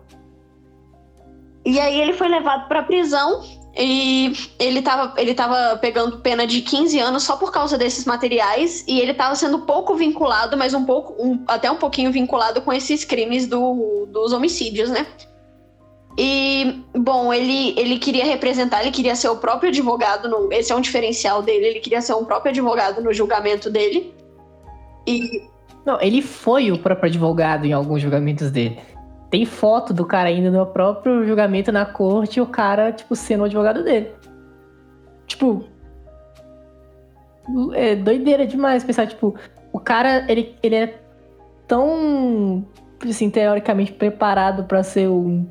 E 1.66 1.80
aí 1.80 2.00
ele 2.02 2.14
foi 2.14 2.28
levado 2.28 2.68
pra 2.68 2.84
prisão 2.84 3.44
e 3.78 4.34
ele 4.60 4.82
tava, 4.82 5.14
ele 5.20 5.34
tava 5.34 5.78
pegando 5.78 6.20
pena 6.20 6.46
de 6.46 6.62
15 6.62 7.00
anos 7.00 7.24
só 7.24 7.38
por 7.38 7.52
causa 7.52 7.78
desses 7.78 8.06
materiais. 8.06 8.84
E 8.88 9.00
ele 9.00 9.14
tava 9.14 9.36
sendo 9.36 9.60
pouco 9.60 9.96
vinculado, 9.96 10.58
mas 10.58 10.74
um 10.74 10.86
pouco, 10.86 11.14
um- 11.24 11.44
até 11.48 11.70
um 11.70 11.78
pouquinho 11.78 12.12
vinculado 12.12 12.62
com 12.62 12.74
esses 12.74 13.06
crimes 13.06 13.48
do- 13.48 14.08
dos 14.08 14.34
homicídios, 14.34 14.90
né? 14.90 15.06
E, 16.18 16.84
bom, 16.94 17.34
ele, 17.34 17.74
ele 17.80 17.98
queria 17.98 18.26
representar, 18.26 18.82
ele 18.82 18.92
queria 18.92 19.16
ser 19.16 19.30
o 19.30 19.38
próprio 19.38 19.70
advogado. 19.70 20.28
No, 20.28 20.52
esse 20.52 20.72
é 20.72 20.76
um 20.76 20.82
diferencial 20.82 21.42
dele, 21.42 21.68
ele 21.68 21.80
queria 21.80 22.02
ser 22.02 22.14
um 22.16 22.26
próprio 22.26 22.50
advogado 22.52 23.02
no 23.02 23.14
julgamento 23.14 23.70
dele. 23.70 24.14
E. 25.08 25.50
Não, 25.86 26.00
ele 26.00 26.22
foi 26.22 26.72
o 26.72 26.78
próprio 26.78 27.08
advogado 27.08 27.66
em 27.66 27.74
alguns 27.74 28.02
julgamentos 28.02 28.52
dele. 28.52 28.80
Tem 29.30 29.46
foto 29.46 29.94
do 29.94 30.06
cara 30.06 30.30
indo 30.30 30.52
no 30.52 30.66
próprio 30.66 31.26
julgamento 31.26 31.72
na 31.72 31.86
corte 31.86 32.38
e 32.38 32.42
o 32.42 32.46
cara, 32.46 32.92
tipo, 32.92 33.16
sendo 33.16 33.42
o 33.42 33.46
advogado 33.46 33.84
dele. 33.84 34.12
Tipo. 35.26 35.64
É 37.74 37.96
doideira 37.96 38.46
demais 38.46 38.84
pensar, 38.84 39.08
tipo, 39.08 39.36
o 39.74 39.80
cara, 39.80 40.26
ele, 40.30 40.56
ele 40.62 40.76
é 40.76 41.02
tão, 41.68 42.66
assim, 43.10 43.30
teoricamente 43.30 43.94
preparado 43.94 44.66
para 44.66 44.84
ser 44.84 45.10
um, 45.10 45.48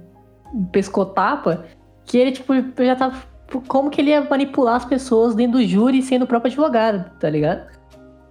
um 0.55 0.65
pescotapa 0.67 1.65
que 2.05 2.19
ele, 2.19 2.33
tipo, 2.33 2.53
já 2.79 2.95
tá. 2.95 3.13
Como 3.67 3.91
que 3.91 4.01
ele 4.01 4.11
ia 4.11 4.21
manipular 4.23 4.77
as 4.77 4.85
pessoas 4.85 5.35
dentro 5.35 5.59
do 5.59 5.67
júri 5.67 6.03
sendo 6.03 6.23
o 6.23 6.27
próprio 6.27 6.51
advogado, 6.51 7.11
tá 7.19 7.29
ligado? 7.29 7.67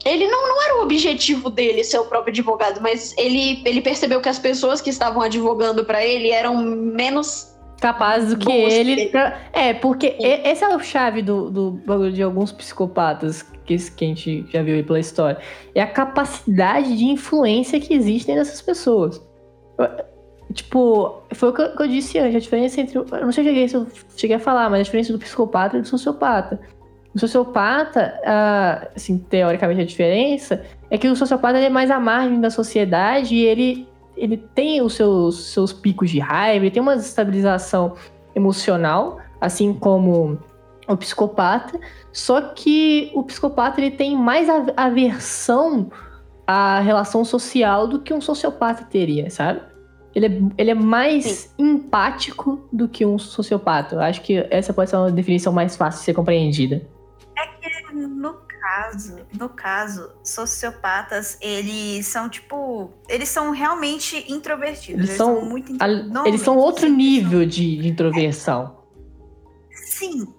Ele 0.05 0.27
não, 0.27 0.47
não 0.47 0.63
era 0.63 0.77
o 0.77 0.83
objetivo 0.83 1.49
dele 1.49 1.83
ser 1.83 1.99
o 1.99 2.05
próprio 2.05 2.31
advogado, 2.31 2.79
mas 2.81 3.13
ele, 3.17 3.61
ele 3.65 3.81
percebeu 3.81 4.21
que 4.21 4.29
as 4.29 4.39
pessoas 4.39 4.79
que 4.79 4.89
estavam 4.89 5.21
advogando 5.21 5.83
para 5.83 6.05
ele 6.05 6.29
eram 6.31 6.57
menos 6.57 7.53
capazes 7.79 8.33
do 8.33 8.39
que 8.39 8.51
ele. 8.51 9.11
É, 9.51 9.73
porque 9.73 10.11
Sim. 10.11 10.27
esse 10.45 10.63
é 10.63 10.75
o 10.75 10.79
chave 10.79 11.21
do, 11.21 11.49
do 11.49 12.11
de 12.11 12.21
alguns 12.21 12.51
psicopatas 12.51 13.43
que, 13.65 13.77
que 13.91 14.05
a 14.05 14.07
gente 14.07 14.45
já 14.49 14.61
viu 14.61 14.75
aí 14.75 14.83
pela 14.83 14.99
história. 14.99 15.39
É 15.75 15.81
a 15.81 15.87
capacidade 15.87 16.97
de 16.97 17.05
influência 17.05 17.79
que 17.79 17.93
existe 17.93 18.33
nessas 18.33 18.61
pessoas. 18.61 19.21
Tipo, 20.53 21.21
foi 21.33 21.49
o 21.49 21.53
que 21.53 21.61
eu, 21.61 21.75
que 21.75 21.83
eu 21.83 21.87
disse 21.87 22.17
antes, 22.17 22.35
a 22.35 22.39
diferença 22.39 22.81
entre. 22.81 22.97
Eu 22.97 23.05
não 23.21 23.31
sei 23.31 23.67
se 23.67 23.75
eu 23.75 23.87
cheguei 24.17 24.35
a 24.35 24.39
falar, 24.39 24.69
mas 24.69 24.79
a 24.79 24.83
diferença 24.83 25.13
do 25.13 25.19
psicopata 25.19 25.77
e 25.77 25.81
do 25.81 25.87
sociopata. 25.87 26.59
O 27.19 27.27
sociopata, 27.27 28.17
assim, 28.95 29.17
teoricamente 29.17 29.81
a 29.81 29.85
diferença 29.85 30.63
é 30.89 30.97
que 30.97 31.05
o 31.05 31.15
sociopata 31.17 31.57
é 31.57 31.67
mais 31.67 31.91
à 31.91 31.99
margem 31.99 32.39
da 32.39 32.49
sociedade 32.49 33.35
e 33.35 33.43
ele, 33.43 33.89
ele 34.15 34.37
tem 34.37 34.81
os 34.81 34.93
seus, 34.93 35.51
seus 35.51 35.73
picos 35.73 36.09
de 36.09 36.17
raiva, 36.19 36.63
ele 36.63 36.71
tem 36.71 36.81
uma 36.81 36.95
estabilização 36.95 37.95
emocional, 38.33 39.19
assim 39.41 39.73
como 39.73 40.39
o 40.87 40.95
psicopata, 40.95 41.77
só 42.13 42.39
que 42.39 43.11
o 43.13 43.21
psicopata 43.23 43.81
ele 43.81 43.91
tem 43.91 44.15
mais 44.15 44.47
aversão 44.77 45.91
à 46.47 46.79
relação 46.79 47.25
social 47.25 47.85
do 47.85 47.99
que 47.99 48.13
um 48.13 48.21
sociopata 48.21 48.85
teria, 48.85 49.29
sabe? 49.29 49.59
Ele 50.15 50.25
é, 50.25 50.41
ele 50.57 50.71
é 50.71 50.75
mais 50.75 51.25
Sim. 51.25 51.49
empático 51.59 52.65
do 52.71 52.87
que 52.87 53.05
um 53.05 53.19
sociopata. 53.19 53.95
Eu 53.95 53.99
acho 53.99 54.21
que 54.21 54.47
essa 54.49 54.73
pode 54.73 54.89
ser 54.89 54.95
uma 54.95 55.11
definição 55.11 55.51
mais 55.51 55.75
fácil 55.75 55.99
de 55.99 56.05
ser 56.05 56.13
compreendida. 56.13 56.81
É 57.39 57.47
que 57.47 57.93
no 57.93 58.33
caso, 58.33 59.25
no 59.37 59.49
caso, 59.49 60.11
sociopatas, 60.23 61.37
eles 61.39 62.05
são 62.05 62.27
tipo, 62.29 62.91
eles 63.07 63.29
são 63.29 63.51
realmente 63.51 64.25
introvertidos. 64.31 64.99
Eles, 64.99 65.09
eles 65.09 65.17
são, 65.17 65.45
muito 65.45 65.73
eles 66.25 66.41
são 66.41 66.57
outro 66.57 66.89
nível 66.89 67.45
de, 67.45 67.77
de 67.77 67.87
introversão. 67.87 68.83
É. 69.71 69.75
Sim. 69.75 70.33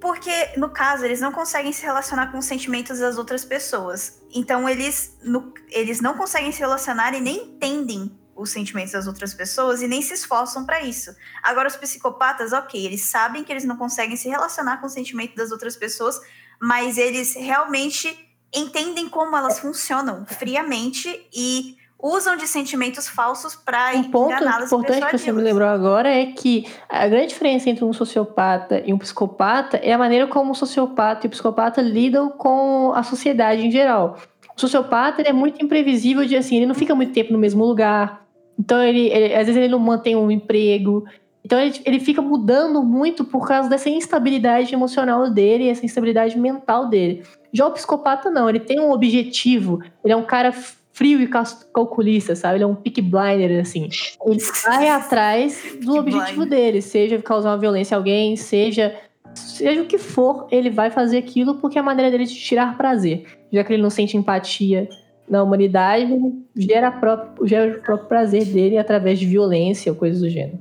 Porque, 0.00 0.50
no 0.58 0.68
caso, 0.68 1.04
eles 1.04 1.20
não 1.20 1.32
conseguem 1.32 1.72
se 1.72 1.82
relacionar 1.82 2.30
com 2.30 2.38
os 2.38 2.44
sentimentos 2.44 2.98
das 2.98 3.16
outras 3.16 3.44
pessoas. 3.44 4.22
Então, 4.34 4.68
eles, 4.68 5.18
no, 5.22 5.52
eles 5.70 6.00
não 6.00 6.14
conseguem 6.14 6.52
se 6.52 6.60
relacionar 6.60 7.14
e 7.14 7.20
nem 7.20 7.36
entendem 7.36 8.18
os 8.36 8.50
sentimentos 8.50 8.92
das 8.92 9.06
outras 9.06 9.34
pessoas 9.34 9.82
e 9.82 9.88
nem 9.88 10.02
se 10.02 10.14
esforçam 10.14 10.64
para 10.64 10.82
isso. 10.82 11.14
Agora, 11.42 11.68
os 11.68 11.76
psicopatas, 11.76 12.52
ok, 12.52 12.84
eles 12.84 13.02
sabem 13.02 13.44
que 13.44 13.52
eles 13.52 13.64
não 13.64 13.76
conseguem 13.76 14.16
se 14.16 14.28
relacionar 14.28 14.78
com 14.78 14.86
o 14.86 14.90
sentimento 14.90 15.34
das 15.34 15.50
outras 15.50 15.76
pessoas, 15.76 16.20
mas 16.60 16.98
eles 16.98 17.34
realmente 17.34 18.16
entendem 18.54 19.08
como 19.08 19.36
elas 19.36 19.58
funcionam 19.58 20.24
friamente 20.26 21.28
e 21.34 21.76
usam 22.04 22.36
de 22.36 22.46
sentimentos 22.46 23.08
falsos 23.08 23.56
para 23.56 23.92
um 23.96 24.04
ponto 24.04 24.34
importante 24.34 25.06
que 25.06 25.18
você 25.18 25.32
me 25.32 25.40
lembrou 25.40 25.66
agora 25.66 26.08
é 26.08 26.26
que 26.26 26.66
a 26.86 27.08
grande 27.08 27.28
diferença 27.28 27.70
entre 27.70 27.82
um 27.82 27.94
sociopata 27.94 28.82
e 28.84 28.92
um 28.92 28.98
psicopata 28.98 29.78
é 29.78 29.92
a 29.92 29.98
maneira 29.98 30.26
como 30.26 30.52
o 30.52 30.54
sociopata 30.54 31.26
e 31.26 31.28
o 31.28 31.30
psicopata 31.30 31.80
lidam 31.80 32.28
com 32.28 32.92
a 32.94 33.02
sociedade 33.02 33.66
em 33.66 33.70
geral. 33.70 34.18
O 34.54 34.60
sociopata 34.60 35.22
é 35.22 35.32
muito 35.32 35.64
imprevisível 35.64 36.24
de 36.26 36.36
assim, 36.36 36.56
ele 36.56 36.66
não 36.66 36.74
fica 36.74 36.94
muito 36.94 37.12
tempo 37.12 37.32
no 37.32 37.38
mesmo 37.38 37.64
lugar, 37.64 38.23
então, 38.58 38.82
ele, 38.82 39.08
ele, 39.08 39.34
às 39.34 39.46
vezes 39.46 39.56
ele 39.56 39.68
não 39.68 39.78
mantém 39.78 40.16
um 40.16 40.30
emprego. 40.30 41.04
Então, 41.44 41.58
ele, 41.60 41.80
ele 41.84 42.00
fica 42.00 42.22
mudando 42.22 42.82
muito 42.82 43.24
por 43.24 43.46
causa 43.46 43.68
dessa 43.68 43.90
instabilidade 43.90 44.72
emocional 44.72 45.30
dele, 45.30 45.68
essa 45.68 45.84
instabilidade 45.84 46.38
mental 46.38 46.88
dele. 46.88 47.22
Já 47.52 47.66
o 47.66 47.72
psicopata, 47.72 48.30
não. 48.30 48.48
Ele 48.48 48.60
tem 48.60 48.80
um 48.80 48.90
objetivo. 48.90 49.80
Ele 50.02 50.12
é 50.12 50.16
um 50.16 50.24
cara 50.24 50.52
frio 50.92 51.20
e 51.20 51.26
calculista, 51.26 52.36
sabe? 52.36 52.56
Ele 52.56 52.64
é 52.64 52.66
um 52.66 52.74
pick 52.74 53.00
blinder, 53.02 53.60
assim. 53.60 53.88
Ele 54.24 54.40
vai 54.62 54.88
atrás 54.88 55.62
do 55.82 55.96
objetivo 55.96 56.46
dele, 56.46 56.80
seja 56.80 57.20
causar 57.20 57.50
uma 57.50 57.58
violência 57.58 57.96
a 57.96 57.98
alguém, 57.98 58.36
seja 58.36 58.94
seja 59.34 59.82
o 59.82 59.86
que 59.86 59.98
for, 59.98 60.46
ele 60.48 60.70
vai 60.70 60.92
fazer 60.92 61.18
aquilo 61.18 61.56
porque 61.56 61.76
é 61.76 61.80
a 61.80 61.84
maneira 61.84 62.08
dele 62.08 62.24
de 62.24 62.36
tirar 62.36 62.76
prazer. 62.76 63.26
Já 63.52 63.64
que 63.64 63.72
ele 63.72 63.82
não 63.82 63.90
sente 63.90 64.16
empatia 64.16 64.88
na 65.28 65.42
humanidade 65.42 66.18
gera, 66.54 66.90
próprio, 66.90 67.46
gera 67.46 67.78
o 67.78 67.82
próprio 67.82 68.08
prazer 68.08 68.44
dele 68.44 68.78
através 68.78 69.18
de 69.18 69.26
violência 69.26 69.90
ou 69.90 69.98
coisas 69.98 70.20
do 70.20 70.28
gênero. 70.28 70.58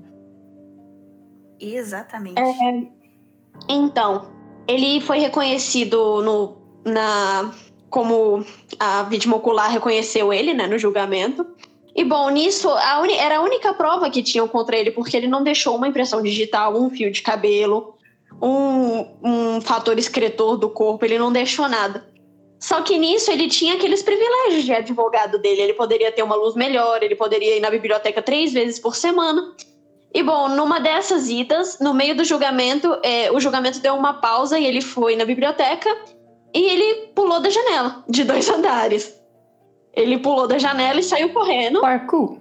Exatamente. 1.60 2.40
É, 2.40 2.84
então, 3.70 4.28
ele 4.68 5.02
foi 5.02 5.20
reconhecido 5.20 6.22
no, 6.22 6.58
na, 6.86 7.52
como 7.90 8.46
a 8.80 9.04
vítima 9.04 9.36
ocular 9.36 9.70
reconheceu 9.70 10.34
ele 10.34 10.54
né, 10.54 10.68
no 10.68 10.78
julgamento. 10.78 11.46
E 11.96 12.04
bom, 12.04 12.30
nisso 12.30 12.70
a 12.70 13.02
uni, 13.02 13.14
era 13.14 13.38
a 13.38 13.42
única 13.42 13.74
prova 13.74 14.10
que 14.10 14.24
tinham 14.24 14.48
contra 14.48 14.76
ele, 14.76 14.92
porque 14.92 15.16
ele 15.16 15.28
não 15.28 15.44
deixou 15.44 15.76
uma 15.76 15.88
impressão 15.88 16.22
digital, 16.22 16.76
um 16.76 16.90
fio 16.90 17.12
de 17.12 17.22
cabelo, 17.22 17.96
um, 18.42 19.06
um 19.24 19.62
fator 19.62 19.98
excretor 19.98 20.58
do 20.58 20.70
corpo, 20.70 21.06
ele 21.06 21.20
não 21.20 21.32
deixou 21.32 21.70
nada. 21.70 22.04
Só 22.64 22.82
que 22.82 22.98
nisso 22.98 23.30
ele 23.30 23.50
tinha 23.50 23.74
aqueles 23.74 24.02
privilégios 24.02 24.64
de 24.64 24.72
advogado 24.72 25.38
dele. 25.38 25.64
Ele 25.64 25.74
poderia 25.74 26.14
ter 26.14 26.24
uma 26.24 26.36
luz 26.36 26.56
melhor, 26.56 27.04
ele 27.04 27.14
poderia 27.14 27.58
ir 27.58 27.60
na 27.60 27.70
biblioteca 27.70 28.22
três 28.22 28.54
vezes 28.54 28.80
por 28.80 28.96
semana. 28.96 29.54
E 30.14 30.24
bom, 30.24 30.48
numa 30.48 30.80
dessas 30.80 31.28
idas, 31.28 31.78
no 31.82 31.94
meio 31.94 32.16
do 32.16 32.24
julgamento, 32.24 32.98
é, 33.04 33.30
o 33.34 33.40
julgamento 33.42 33.82
deu 33.82 33.94
uma 33.96 34.14
pausa 34.14 34.58
e 34.58 34.66
ele 34.66 34.80
foi 34.80 35.18
na 35.18 35.26
biblioteca 35.26 35.90
e 36.54 36.64
ele 36.64 37.08
pulou 37.08 37.42
da 37.42 37.50
janela, 37.50 38.02
de 38.08 38.24
dois 38.24 38.48
andares. 38.48 39.14
Ele 39.92 40.18
pulou 40.20 40.48
da 40.48 40.58
janela 40.58 41.02
e 41.02 41.04
saiu 41.04 41.34
correndo. 41.34 41.82
Parkour. 41.82 42.38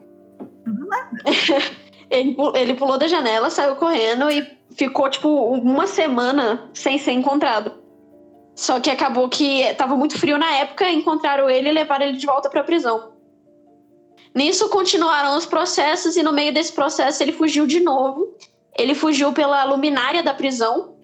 ele, 2.08 2.36
ele 2.54 2.74
pulou 2.74 2.96
da 2.96 3.08
janela, 3.08 3.50
saiu 3.50 3.74
correndo 3.74 4.30
e 4.30 4.46
ficou, 4.76 5.10
tipo, 5.10 5.28
uma 5.28 5.88
semana 5.88 6.70
sem 6.72 6.96
ser 6.96 7.10
encontrado. 7.10 7.81
Só 8.54 8.80
que 8.80 8.90
acabou 8.90 9.28
que 9.28 9.62
estava 9.62 9.96
muito 9.96 10.18
frio 10.18 10.38
na 10.38 10.50
época, 10.56 10.90
encontraram 10.90 11.48
ele 11.48 11.70
e 11.70 11.72
levaram 11.72 12.06
ele 12.06 12.18
de 12.18 12.26
volta 12.26 12.50
para 12.50 12.60
a 12.60 12.64
prisão. 12.64 13.12
Nisso 14.34 14.68
continuaram 14.68 15.36
os 15.36 15.46
processos 15.46 16.16
e 16.16 16.22
no 16.22 16.32
meio 16.32 16.52
desse 16.52 16.72
processo 16.72 17.22
ele 17.22 17.32
fugiu 17.32 17.66
de 17.66 17.80
novo. 17.80 18.34
Ele 18.78 18.94
fugiu 18.94 19.32
pela 19.32 19.64
luminária 19.64 20.22
da 20.22 20.32
prisão. 20.32 20.94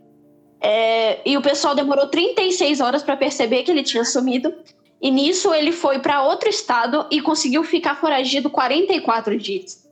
É, 0.60 1.20
e 1.24 1.36
o 1.36 1.42
pessoal 1.42 1.74
demorou 1.74 2.08
36 2.08 2.80
horas 2.80 3.02
para 3.02 3.16
perceber 3.16 3.62
que 3.62 3.70
ele 3.70 3.82
tinha 3.82 4.04
sumido. 4.04 4.52
E 5.00 5.10
nisso 5.10 5.52
ele 5.54 5.72
foi 5.72 5.98
para 6.00 6.22
outro 6.22 6.48
estado 6.48 7.06
e 7.10 7.20
conseguiu 7.20 7.62
ficar 7.62 7.96
foragido 7.96 8.50
44 8.50 9.36
dias. 9.36 9.86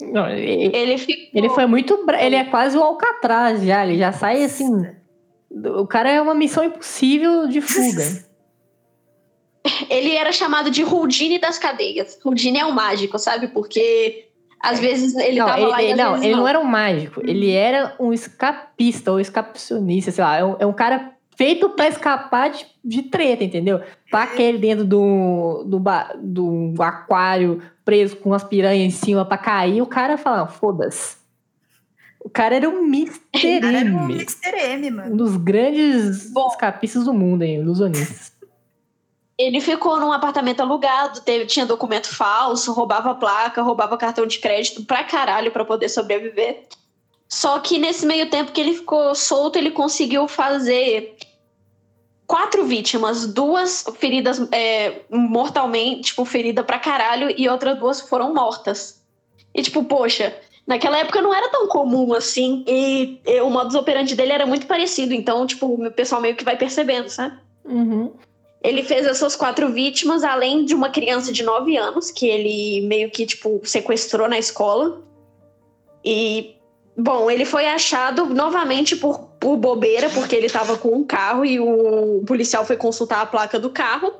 Não, 0.00 0.28
ele, 0.28 0.76
ele, 0.76 0.98
ficou... 0.98 1.28
ele 1.34 1.48
foi 1.50 1.66
muito. 1.66 2.06
Ele 2.18 2.36
é 2.36 2.44
quase 2.44 2.76
o 2.76 2.82
Alcatraz 2.82 3.62
já. 3.64 3.86
Ele 3.86 3.98
já 3.98 4.12
sai 4.12 4.42
assim. 4.42 4.97
O 5.50 5.86
cara 5.86 6.10
é 6.10 6.20
uma 6.20 6.34
missão 6.34 6.62
impossível 6.62 7.48
de 7.48 7.60
fuga. 7.60 8.26
ele 9.88 10.14
era 10.14 10.32
chamado 10.32 10.70
de 10.70 10.84
Houdini 10.84 11.38
das 11.38 11.58
cadeias. 11.58 12.18
Houdini 12.24 12.58
é 12.58 12.66
um 12.66 12.72
mágico, 12.72 13.18
sabe? 13.18 13.48
Porque 13.48 14.28
às 14.60 14.80
vezes 14.80 15.14
ele 15.16 15.38
não, 15.38 15.46
tava 15.46 15.60
ele, 15.60 15.70
lá 15.70 15.82
e 15.82 15.94
Não, 15.94 16.16
ele 16.16 16.30
não. 16.32 16.40
não 16.40 16.48
era 16.48 16.60
um 16.60 16.64
mágico. 16.64 17.20
Ele 17.24 17.52
era 17.52 17.94
um 17.98 18.12
escapista 18.12 19.12
ou 19.12 19.20
escapacionista, 19.20 20.10
sei 20.10 20.24
lá. 20.24 20.36
É 20.36 20.44
um, 20.44 20.56
é 20.58 20.66
um 20.66 20.72
cara 20.72 21.12
feito 21.36 21.70
para 21.70 21.88
escapar 21.88 22.50
de, 22.50 22.66
de, 22.84 23.02
treta, 23.02 23.44
entendeu? 23.44 23.80
Tá 24.10 24.24
aquele 24.24 24.58
dentro 24.58 24.84
do, 24.84 25.64
do, 25.64 25.80
do 26.20 26.82
aquário 26.82 27.62
preso 27.84 28.16
com 28.16 28.34
as 28.34 28.42
piranhas 28.42 28.86
em 28.86 28.90
cima 28.90 29.24
para 29.24 29.38
cair, 29.38 29.80
o 29.80 29.86
cara 29.86 30.18
fala, 30.18 30.48
foda-se. 30.48 31.17
O 32.28 32.30
cara 32.30 32.56
era 32.56 32.68
um 32.68 32.84
Mr. 32.84 33.18
M. 33.32 33.66
Era 33.66 33.90
um 33.90 34.04
Mr. 34.10 34.54
M, 34.54 34.90
mano. 34.90 35.14
Um 35.14 35.16
dos 35.16 35.38
grandes 35.38 36.30
Bom. 36.30 36.46
escapistas 36.48 37.06
do 37.06 37.14
mundo, 37.14 37.42
hein? 37.42 37.60
Ilusionistas. 37.60 38.32
ele 39.38 39.62
ficou 39.62 39.98
num 39.98 40.12
apartamento 40.12 40.60
alugado, 40.60 41.22
teve, 41.22 41.46
tinha 41.46 41.64
documento 41.64 42.14
falso, 42.14 42.74
roubava 42.74 43.14
placa, 43.14 43.62
roubava 43.62 43.96
cartão 43.96 44.26
de 44.26 44.40
crédito 44.40 44.84
pra 44.84 45.04
caralho 45.04 45.50
pra 45.50 45.64
poder 45.64 45.88
sobreviver. 45.88 46.66
Só 47.26 47.58
que 47.60 47.78
nesse 47.78 48.04
meio 48.04 48.28
tempo 48.28 48.52
que 48.52 48.60
ele 48.60 48.74
ficou 48.74 49.14
solto, 49.14 49.56
ele 49.56 49.70
conseguiu 49.70 50.28
fazer 50.28 51.16
quatro 52.26 52.66
vítimas, 52.66 53.26
duas 53.26 53.86
feridas 53.98 54.38
é, 54.52 55.00
mortalmente, 55.10 56.08
tipo, 56.08 56.26
ferida 56.26 56.62
pra 56.62 56.78
caralho, 56.78 57.34
e 57.38 57.48
outras 57.48 57.78
duas 57.78 58.02
foram 58.02 58.34
mortas. 58.34 59.02
E 59.54 59.62
tipo, 59.62 59.82
poxa, 59.84 60.36
naquela 60.68 60.98
época 60.98 61.22
não 61.22 61.34
era 61.34 61.48
tão 61.48 61.66
comum 61.66 62.12
assim, 62.12 62.62
e, 62.68 63.18
e 63.26 63.40
o 63.40 63.48
modus 63.48 63.74
operandi 63.74 64.14
dele 64.14 64.32
era 64.32 64.44
muito 64.44 64.66
parecido, 64.66 65.14
então, 65.14 65.46
tipo, 65.46 65.66
o 65.66 65.90
pessoal 65.90 66.20
meio 66.20 66.36
que 66.36 66.44
vai 66.44 66.58
percebendo, 66.58 67.08
sabe? 67.08 67.38
Uhum. 67.64 68.12
Ele 68.62 68.82
fez 68.82 69.06
essas 69.06 69.34
quatro 69.34 69.72
vítimas, 69.72 70.22
além 70.22 70.66
de 70.66 70.74
uma 70.74 70.90
criança 70.90 71.32
de 71.32 71.42
9 71.42 71.74
anos, 71.78 72.10
que 72.10 72.26
ele 72.26 72.86
meio 72.86 73.10
que, 73.10 73.24
tipo, 73.24 73.60
sequestrou 73.64 74.28
na 74.28 74.38
escola. 74.38 75.00
E, 76.04 76.56
bom, 76.96 77.30
ele 77.30 77.46
foi 77.46 77.66
achado 77.66 78.26
novamente 78.26 78.96
por, 78.96 79.20
por 79.40 79.56
bobeira, 79.56 80.10
porque 80.10 80.36
ele 80.36 80.46
estava 80.46 80.76
com 80.76 80.90
um 80.90 81.04
carro 81.04 81.46
e 81.46 81.58
o 81.58 82.22
policial 82.26 82.64
foi 82.66 82.76
consultar 82.76 83.22
a 83.22 83.26
placa 83.26 83.58
do 83.58 83.70
carro 83.70 84.12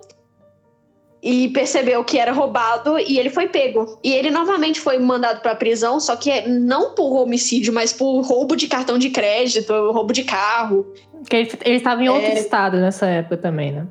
e 1.22 1.48
percebeu 1.48 2.04
que 2.04 2.18
era 2.18 2.33
roubado 2.33 2.98
e 2.98 3.18
ele 3.18 3.31
foi 3.31 3.48
pego. 3.48 3.98
E 4.02 4.12
ele 4.12 4.31
novamente 4.31 4.81
foi 4.81 4.98
mandado 4.98 5.40
para 5.40 5.54
prisão, 5.54 5.98
só 5.98 6.16
que 6.16 6.42
não 6.42 6.94
por 6.94 7.20
homicídio, 7.20 7.72
mas 7.72 7.92
por 7.92 8.20
roubo 8.20 8.54
de 8.54 8.68
cartão 8.68 8.98
de 8.98 9.11
crédito, 9.11 9.72
roubo 9.90 10.12
de 10.12 10.24
carro. 10.24 10.87
Porque 11.20 11.37
ele, 11.37 11.52
ele 11.64 11.76
estava 11.76 12.02
em 12.02 12.09
outro 12.09 12.33
estado 12.33 12.78
nessa 12.78 13.07
época 13.07 13.37
também, 13.37 13.72
né? 13.72 13.87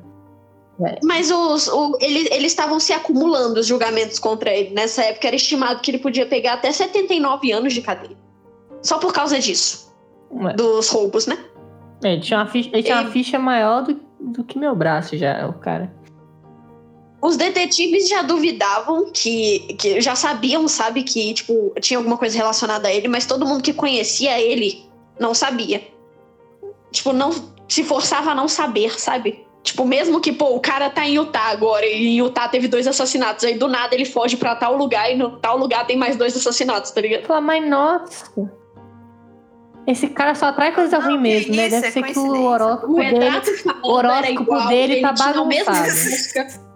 Mas 1.02 1.30
os, 1.30 1.66
o, 1.66 1.98
ele, 2.00 2.28
eles 2.30 2.52
estavam 2.52 2.78
se 2.78 2.92
acumulando 2.92 3.58
os 3.58 3.66
julgamentos 3.66 4.18
contra 4.18 4.50
ele. 4.54 4.70
Nessa 4.70 5.02
época 5.02 5.26
era 5.26 5.36
estimado 5.36 5.80
que 5.80 5.90
ele 5.90 5.98
podia 5.98 6.24
pegar 6.24 6.54
até 6.54 6.70
79 6.70 7.50
anos 7.50 7.74
de 7.74 7.82
cadeia. 7.82 8.16
Só 8.80 8.98
por 8.98 9.12
causa 9.12 9.40
disso. 9.40 9.92
Dos 10.56 10.88
roubos, 10.88 11.26
né? 11.26 11.36
Ele 12.02 12.20
tinha 12.20 12.38
uma 12.38 12.46
ficha, 12.46 12.70
ele 12.72 12.82
tinha 12.82 13.00
uma 13.00 13.10
ficha 13.10 13.38
maior 13.40 13.82
do, 13.82 14.00
do 14.20 14.44
que 14.44 14.56
meu 14.56 14.76
braço 14.76 15.16
já, 15.16 15.48
o 15.48 15.54
cara. 15.54 15.92
Os 17.20 17.36
detetives 17.36 18.08
já 18.08 18.22
duvidavam 18.22 19.10
que, 19.12 19.74
que 19.76 20.00
já 20.00 20.14
sabiam, 20.14 20.68
sabe, 20.68 21.02
que 21.02 21.34
tipo 21.34 21.72
tinha 21.80 21.98
alguma 21.98 22.16
coisa 22.16 22.36
relacionada 22.36 22.88
a 22.88 22.92
ele, 22.92 23.08
mas 23.08 23.26
todo 23.26 23.44
mundo 23.44 23.62
que 23.62 23.72
conhecia 23.72 24.40
ele 24.40 24.88
não 25.18 25.34
sabia. 25.34 25.82
Tipo, 26.92 27.12
não 27.12 27.30
se 27.68 27.82
forçava 27.82 28.30
a 28.30 28.34
não 28.34 28.46
saber, 28.46 28.98
sabe? 29.00 29.44
Tipo, 29.64 29.84
mesmo 29.84 30.20
que, 30.20 30.32
pô, 30.32 30.54
o 30.54 30.60
cara 30.60 30.88
tá 30.88 31.04
em 31.04 31.14
Utah 31.14 31.50
agora 31.50 31.84
e 31.84 32.06
em 32.06 32.18
Utah 32.18 32.48
teve 32.48 32.68
dois 32.68 32.86
assassinatos, 32.86 33.44
aí 33.44 33.58
do 33.58 33.66
nada 33.66 33.94
ele 33.94 34.04
foge 34.04 34.36
pra 34.36 34.54
tal 34.54 34.76
lugar 34.76 35.12
e 35.12 35.16
no 35.16 35.38
tal 35.38 35.58
lugar 35.58 35.86
tem 35.86 35.96
mais 35.96 36.16
dois 36.16 36.36
assassinatos, 36.36 36.92
tá 36.92 37.00
ligado? 37.00 37.26
Fala, 37.26 37.40
mas 37.40 37.68
nossa. 37.68 38.26
Esse 39.86 40.06
cara 40.08 40.34
só 40.34 40.46
atrai 40.46 40.72
coisa 40.72 40.98
Não, 40.98 41.06
ruim 41.06 41.18
mesmo, 41.20 41.54
né? 41.54 41.68
Deve 41.68 41.86
é 41.86 41.90
ser 41.90 42.02
que 42.02 42.18
o 42.18 42.44
horóscopo 42.44 42.92
O 42.92 42.96
dele. 42.96 43.26
o 43.82 43.90
horóscopo 43.90 44.68
dele 44.68 44.92
ele 44.94 45.02
tá 45.02 45.12
bagunçado. 45.12 46.58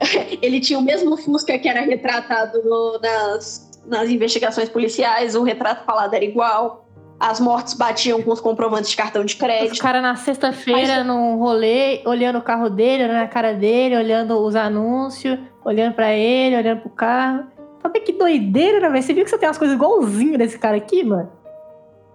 Ele 0.42 0.60
tinha 0.60 0.78
o 0.78 0.82
mesmo 0.82 1.16
Fusca 1.16 1.58
que 1.58 1.68
era 1.68 1.80
retratado 1.80 2.62
no- 2.64 2.98
nas, 3.00 3.70
nas 3.86 4.08
investigações 4.10 4.68
policiais, 4.68 5.34
o 5.34 5.42
retrato 5.42 5.84
falado 5.84 6.14
era 6.14 6.24
igual. 6.24 6.82
As 7.18 7.38
mortes 7.38 7.74
batiam 7.74 8.20
com 8.22 8.32
os 8.32 8.40
comprovantes 8.40 8.90
de 8.90 8.96
cartão 8.96 9.24
de 9.24 9.34
Os 9.34 9.38
crédito. 9.40 9.80
caras 9.80 10.02
na 10.02 10.16
sexta-feira 10.16 11.04
num 11.04 11.36
rolê, 11.36 12.02
olhando 12.04 12.38
o 12.38 12.42
carro 12.42 12.68
dele, 12.68 13.04
olhando 13.04 13.22
a 13.22 13.28
cara 13.28 13.54
dele, 13.54 13.96
olhando 13.96 14.36
os 14.40 14.56
anúncios, 14.56 15.38
olhando 15.64 15.94
pra 15.94 16.12
ele, 16.12 16.56
olhando 16.56 16.80
pro 16.80 16.90
carro. 16.90 17.44
Sabe 17.80 18.00
que 18.00 18.12
doideira, 18.12 18.80
né, 18.80 18.88
velho? 18.90 19.02
Você 19.02 19.14
viu 19.14 19.24
que 19.24 19.30
você 19.30 19.38
tem 19.38 19.48
umas 19.48 19.58
coisas 19.58 19.76
igualzinho 19.76 20.36
desse 20.36 20.58
cara 20.58 20.76
aqui, 20.76 21.04
mano? 21.04 21.30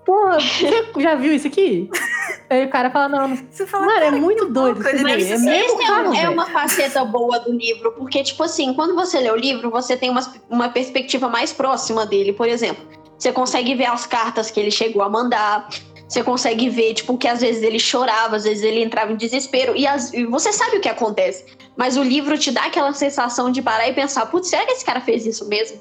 Porra, 0.10 0.40
você 0.40 0.88
já 0.98 1.14
viu 1.14 1.32
isso 1.34 1.46
aqui? 1.46 1.88
Aí 2.50 2.66
o 2.66 2.70
cara 2.70 2.90
fala, 2.90 3.08
não, 3.10 3.36
Você 3.52 3.68
fala, 3.68 3.86
Mano, 3.86 4.00
é 4.06 4.12
muito 4.12 4.46
doido 4.48 4.82
isso 4.82 5.04
daí. 5.04 5.32
É 5.32 5.38
mesmo 5.38 5.82
é, 5.84 5.92
um- 6.10 6.14
é 6.16 6.30
uma 6.30 6.48
faceta 6.48 7.06
boa 7.06 7.38
do 7.40 7.52
livro, 7.54 7.92
porque, 7.92 8.24
tipo 8.24 8.42
assim, 8.42 8.74
quando 8.74 8.96
você 8.96 9.20
lê 9.20 9.30
o 9.30 9.36
livro, 9.36 9.70
você 9.70 9.96
tem 9.96 10.10
uma, 10.10 10.22
uma 10.50 10.70
perspectiva 10.70 11.30
mais 11.30 11.54
próxima 11.54 12.08
dele. 12.08 12.34
Por 12.34 12.48
exemplo, 12.48 12.84
você 13.20 13.32
consegue 13.32 13.76
ver 13.76 13.86
as 13.86 14.08
cartas 14.08 14.50
que 14.50 14.60
ele 14.60 14.72
chegou 14.72 15.04
a 15.04 15.10
mandar. 15.10 15.70
Você 16.08 16.24
consegue 16.24 16.70
ver, 16.70 16.96
tipo, 16.96 17.16
que 17.16 17.28
às 17.28 17.42
vezes 17.42 17.62
ele 17.62 17.78
chorava, 17.78 18.36
às 18.36 18.46
vezes 18.46 18.64
ele 18.64 18.82
entrava 18.84 19.12
em 19.12 19.16
desespero. 19.16 19.76
E, 19.76 19.86
as- 19.86 20.12
e 20.12 20.26
você 20.26 20.52
sabe 20.52 20.78
o 20.78 20.82
que 20.82 20.90
acontece. 20.90 21.46
Mas 21.78 21.98
o 21.98 22.02
livro 22.02 22.36
te 22.36 22.50
dá 22.50 22.64
aquela 22.66 22.94
sensação 22.94 23.52
de 23.52 23.62
parar 23.62 23.88
e 23.88 23.94
pensar: 23.94 24.26
putz, 24.26 24.48
será 24.50 24.66
que 24.66 24.72
esse 24.72 24.84
cara 24.84 25.02
fez 25.02 25.28
isso 25.28 25.48
mesmo? 25.48 25.80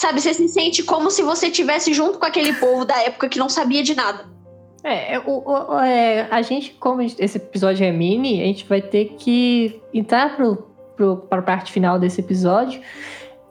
Sabe, 0.00 0.18
você 0.18 0.32
se 0.32 0.48
sente 0.48 0.82
como 0.82 1.10
se 1.10 1.22
você 1.22 1.48
estivesse 1.48 1.92
junto 1.92 2.18
com 2.18 2.24
aquele 2.24 2.54
povo 2.54 2.86
da 2.86 2.98
época 3.02 3.28
que 3.28 3.38
não 3.38 3.50
sabia 3.50 3.82
de 3.82 3.94
nada. 3.94 4.24
É, 4.82 5.16
é, 5.16 5.18
o, 5.18 5.42
o- 5.46 5.78
é, 5.78 6.26
a 6.30 6.40
gente, 6.40 6.72
como 6.80 7.02
esse 7.02 7.36
episódio 7.36 7.84
é 7.84 7.92
mini, 7.92 8.40
a 8.42 8.46
gente 8.46 8.64
vai 8.66 8.80
ter 8.80 9.14
que 9.18 9.78
entrar 9.92 10.38
pro, 10.96 11.16
pra 11.28 11.42
parte 11.42 11.70
final 11.70 11.98
desse 11.98 12.18
episódio. 12.22 12.80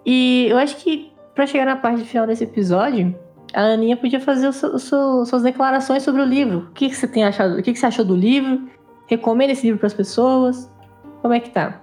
E 0.03 0.47
eu 0.49 0.57
acho 0.57 0.77
que 0.77 1.11
pra 1.35 1.45
chegar 1.45 1.65
na 1.67 1.75
parte 1.75 2.03
final 2.03 2.25
desse 2.25 2.45
episódio, 2.45 3.13
a 3.53 3.61
Aninha 3.61 3.95
podia 3.95 4.19
fazer 4.19 4.47
o 4.47 4.51
seu- 4.53 4.73
o 4.73 4.79
seu- 4.79 5.25
suas 5.27 5.43
declarações 5.43 6.01
sobre 6.01 6.23
o 6.23 6.25
livro. 6.25 6.69
O 6.71 6.73
que, 6.73 6.89
que 6.89 6.95
você 6.95 7.07
tem 7.07 7.23
achado? 7.25 7.59
O 7.59 7.61
que, 7.61 7.73
que 7.73 7.77
você 7.77 7.85
achou 7.85 8.03
do 8.03 8.15
livro? 8.15 8.67
Recomenda 9.05 9.53
esse 9.53 9.67
livro 9.67 9.79
pras 9.79 9.93
pessoas? 9.93 10.67
Como 11.21 11.31
é 11.35 11.39
que 11.39 11.51
tá? 11.51 11.79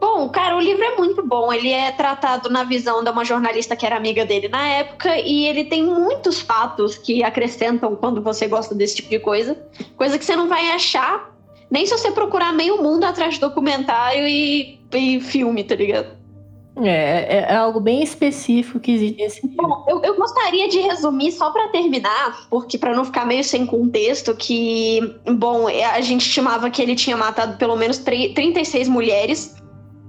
Bom, 0.00 0.28
cara, 0.28 0.56
o 0.56 0.60
livro 0.60 0.82
é 0.84 0.96
muito 0.96 1.26
bom. 1.26 1.52
Ele 1.52 1.70
é 1.70 1.90
tratado 1.90 2.48
na 2.48 2.62
visão 2.64 3.02
de 3.02 3.10
uma 3.10 3.24
jornalista 3.24 3.74
que 3.74 3.84
era 3.84 3.96
amiga 3.96 4.24
dele 4.24 4.48
na 4.48 4.66
época 4.68 5.18
e 5.18 5.46
ele 5.46 5.64
tem 5.64 5.82
muitos 5.82 6.40
fatos 6.40 6.96
que 6.96 7.22
acrescentam 7.24 7.96
quando 7.96 8.22
você 8.22 8.46
gosta 8.46 8.74
desse 8.74 8.96
tipo 8.96 9.10
de 9.10 9.18
coisa. 9.18 9.56
Coisa 9.96 10.18
que 10.18 10.24
você 10.24 10.36
não 10.36 10.48
vai 10.48 10.70
achar 10.70 11.36
nem 11.70 11.84
se 11.84 11.96
você 11.96 12.10
procurar 12.10 12.52
meio 12.52 12.82
mundo 12.82 13.04
atrás 13.04 13.34
de 13.34 13.40
documentário 13.40 14.26
e, 14.26 14.78
e 14.92 15.20
filme, 15.20 15.62
tá 15.64 15.74
ligado? 15.74 16.16
É, 16.80 17.26
é, 17.38 17.46
é 17.50 17.56
algo 17.56 17.80
bem 17.80 18.02
específico 18.02 18.78
que 18.78 18.92
existe 18.92 19.20
nesse 19.20 19.46
livro. 19.46 19.66
Bom, 19.66 19.84
eu, 19.88 20.02
eu 20.02 20.16
gostaria 20.16 20.68
de 20.68 20.78
resumir 20.78 21.32
só 21.32 21.50
pra 21.50 21.68
terminar, 21.68 22.46
porque 22.48 22.78
pra 22.78 22.94
não 22.94 23.04
ficar 23.04 23.26
meio 23.26 23.42
sem 23.42 23.66
contexto, 23.66 24.34
que, 24.36 25.00
bom, 25.26 25.68
é, 25.68 25.84
a 25.84 26.00
gente 26.00 26.26
estimava 26.26 26.70
que 26.70 26.80
ele 26.80 26.94
tinha 26.94 27.16
matado 27.16 27.56
pelo 27.58 27.76
menos 27.76 27.98
tre- 27.98 28.32
36 28.32 28.88
mulheres, 28.88 29.56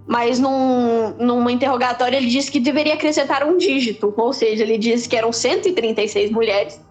mas 0.10 0.40
num, 0.40 1.12
num 1.20 1.48
interrogatório 1.48 2.18
ele 2.18 2.26
disse 2.26 2.50
que 2.52 2.60
deveria 2.60 2.96
acrescentar 2.96 3.44
um 3.48 3.58
dígito, 3.58 4.12
ou 4.18 4.34
seja, 4.34 4.64
ele 4.64 4.76
disse 4.76 5.08
que 5.08 5.16
eram 5.16 5.32
136 5.32 6.32
mulheres. 6.32 6.82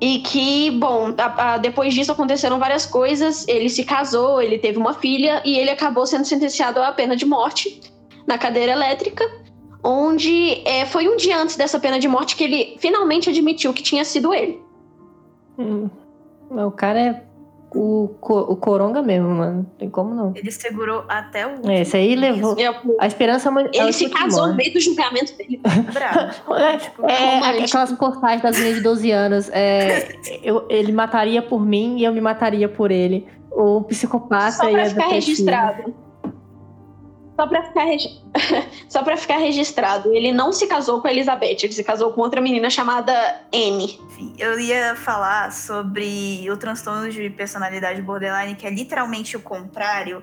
E 0.00 0.18
que, 0.20 0.70
bom, 0.70 1.12
a- 1.18 1.54
a- 1.54 1.58
depois 1.58 1.92
disso 1.92 2.12
aconteceram 2.12 2.60
várias 2.60 2.86
coisas. 2.86 3.44
Ele 3.48 3.68
se 3.68 3.82
casou, 3.84 4.40
ele 4.40 4.56
teve 4.56 4.78
uma 4.78 4.94
filha 4.94 5.42
e 5.44 5.58
ele 5.58 5.70
acabou 5.70 6.06
sendo 6.06 6.24
sentenciado 6.26 6.80
à 6.80 6.92
pena 6.92 7.16
de 7.16 7.24
morte 7.26 7.80
na 8.24 8.38
cadeira 8.38 8.70
elétrica 8.70 9.24
onde 9.82 10.62
é, 10.64 10.86
foi 10.86 11.08
um 11.08 11.16
dia 11.16 11.36
antes 11.36 11.56
dessa 11.56 11.78
pena 11.80 11.98
de 11.98 12.06
morte 12.08 12.36
que 12.36 12.44
ele 12.44 12.76
finalmente 12.78 13.28
admitiu 13.28 13.72
que 13.74 13.82
tinha 13.82 14.04
sido 14.04 14.32
ele. 14.32 14.60
Hum, 15.58 15.90
o 16.50 16.70
cara 16.70 17.00
é 17.00 17.22
o, 17.74 18.10
o 18.20 18.56
coronga 18.56 19.02
mesmo, 19.02 19.28
mano. 19.28 19.56
Não 19.56 19.64
tem 19.78 19.90
como 19.90 20.14
não. 20.14 20.32
Ele 20.34 20.50
segurou 20.50 21.04
até 21.08 21.46
o 21.46 21.50
último. 21.50 21.70
É, 21.70 21.80
esse 21.82 21.96
aí 21.96 22.14
levou. 22.14 22.56
A 23.00 23.06
esperança 23.06 23.48
é 23.50 23.76
é 23.78 23.82
Ele 23.82 23.92
se 23.92 24.08
casou 24.08 24.48
no 24.48 24.54
meio 24.54 24.72
do 24.72 24.80
julgamento 24.80 25.36
dele. 25.36 25.60
Bravo. 25.92 26.54
É, 26.54 26.76
Tipo, 26.78 27.06
é, 27.08 27.34
romântico. 27.40 27.64
aquelas 27.64 27.92
postagens 27.92 28.42
das 28.42 28.56
meninas 28.56 28.76
de 28.76 28.82
12 28.82 29.10
anos. 29.10 29.50
é, 29.52 30.08
eu- 30.42 30.66
ele 30.68 30.92
mataria 30.92 31.42
por 31.42 31.64
mim 31.64 31.98
e 31.98 32.04
eu 32.04 32.12
me 32.12 32.20
mataria 32.20 32.68
por 32.68 32.90
ele. 32.90 33.26
O 33.50 33.82
psicopata 33.82 34.52
Só 34.52 34.68
e 34.68 34.72
pra 34.72 34.82
a 34.82 34.86
ficar 34.86 35.02
depressiva. 35.04 35.14
registrado. 35.14 35.94
Só 37.36 37.46
pra, 37.48 37.62
ficar 37.64 37.84
regi- 37.84 38.20
Só 38.88 39.02
pra 39.02 39.16
ficar 39.16 39.38
registrado. 39.38 40.14
Ele 40.14 40.32
não 40.32 40.52
se 40.52 40.66
casou 40.68 41.00
com 41.00 41.08
a 41.08 41.10
Elizabeth, 41.10 41.58
ele 41.64 41.72
se 41.72 41.82
casou 41.82 42.12
com 42.12 42.20
outra 42.20 42.40
menina 42.40 42.70
chamada 42.70 43.12
Anne. 43.52 43.98
Eu 44.38 44.58
ia 44.60 44.94
falar 44.94 45.52
sobre 45.52 46.48
o 46.50 46.56
transtorno 46.56 47.10
de 47.10 47.28
personalidade 47.30 48.00
borderline, 48.02 48.54
que 48.54 48.66
é 48.66 48.70
literalmente 48.70 49.36
o 49.36 49.40
contrário 49.40 50.22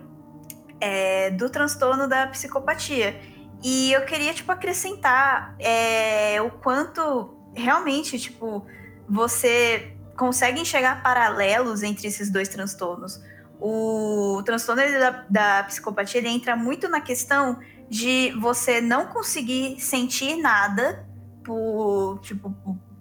é, 0.80 1.30
do 1.32 1.50
transtorno 1.50 2.08
da 2.08 2.28
psicopatia. 2.28 3.20
E 3.64 3.92
eu 3.92 4.02
queria, 4.06 4.34
tipo, 4.34 4.52
acrescentar 4.52 5.56
é, 5.60 6.42
o 6.42 6.50
quanto 6.50 7.36
realmente, 7.54 8.18
tipo, 8.18 8.66
você 9.08 9.94
consegue 10.18 10.62
enxergar 10.62 11.04
paralelos 11.04 11.84
entre 11.84 12.08
esses 12.08 12.32
dois 12.32 12.48
transtornos. 12.48 13.20
O 13.64 14.42
transtorno 14.44 14.82
da, 14.82 15.26
da 15.30 15.64
psicopatia 15.66 16.20
ele 16.20 16.30
entra 16.30 16.56
muito 16.56 16.90
na 16.90 17.00
questão 17.00 17.60
de 17.88 18.32
você 18.40 18.82
não 18.82 19.06
conseguir 19.06 19.80
sentir 19.80 20.36
nada 20.38 21.06
por, 21.44 22.20
tipo, 22.24 22.56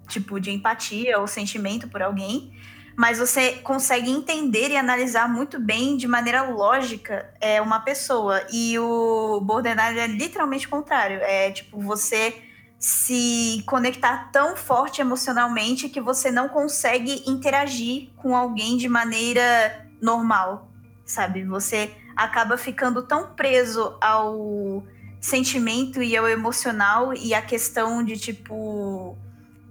tipo 0.07 0.39
de 0.39 0.51
empatia 0.51 1.19
ou 1.19 1.25
sentimento 1.25 1.87
por 1.87 2.01
alguém, 2.03 2.53
mas 2.95 3.17
você 3.17 3.53
consegue 3.63 4.11
entender 4.11 4.69
e 4.69 4.77
analisar 4.77 5.27
muito 5.27 5.59
bem, 5.59 5.97
de 5.97 6.07
maneira 6.07 6.43
lógica, 6.43 7.33
é 7.41 7.59
uma 7.61 7.79
pessoa. 7.79 8.45
E 8.51 8.77
o 8.77 9.41
Borderline 9.41 9.97
é 9.97 10.07
literalmente 10.07 10.67
o 10.67 10.69
contrário. 10.69 11.17
É 11.21 11.51
tipo, 11.51 11.79
você 11.79 12.39
se 12.77 13.63
conectar 13.65 14.29
tão 14.31 14.55
forte 14.55 15.01
emocionalmente 15.01 15.87
que 15.87 16.01
você 16.01 16.29
não 16.29 16.49
consegue 16.49 17.23
interagir 17.27 18.09
com 18.17 18.35
alguém 18.35 18.75
de 18.75 18.89
maneira 18.89 19.87
normal, 20.01 20.69
sabe? 21.05 21.43
Você 21.43 21.91
acaba 22.15 22.57
ficando 22.57 23.03
tão 23.03 23.27
preso 23.33 23.95
ao 24.01 24.83
sentimento 25.19 26.01
e 26.01 26.17
ao 26.17 26.27
emocional 26.27 27.13
e 27.13 27.33
a 27.33 27.41
questão 27.41 28.03
de 28.03 28.17
tipo 28.17 29.15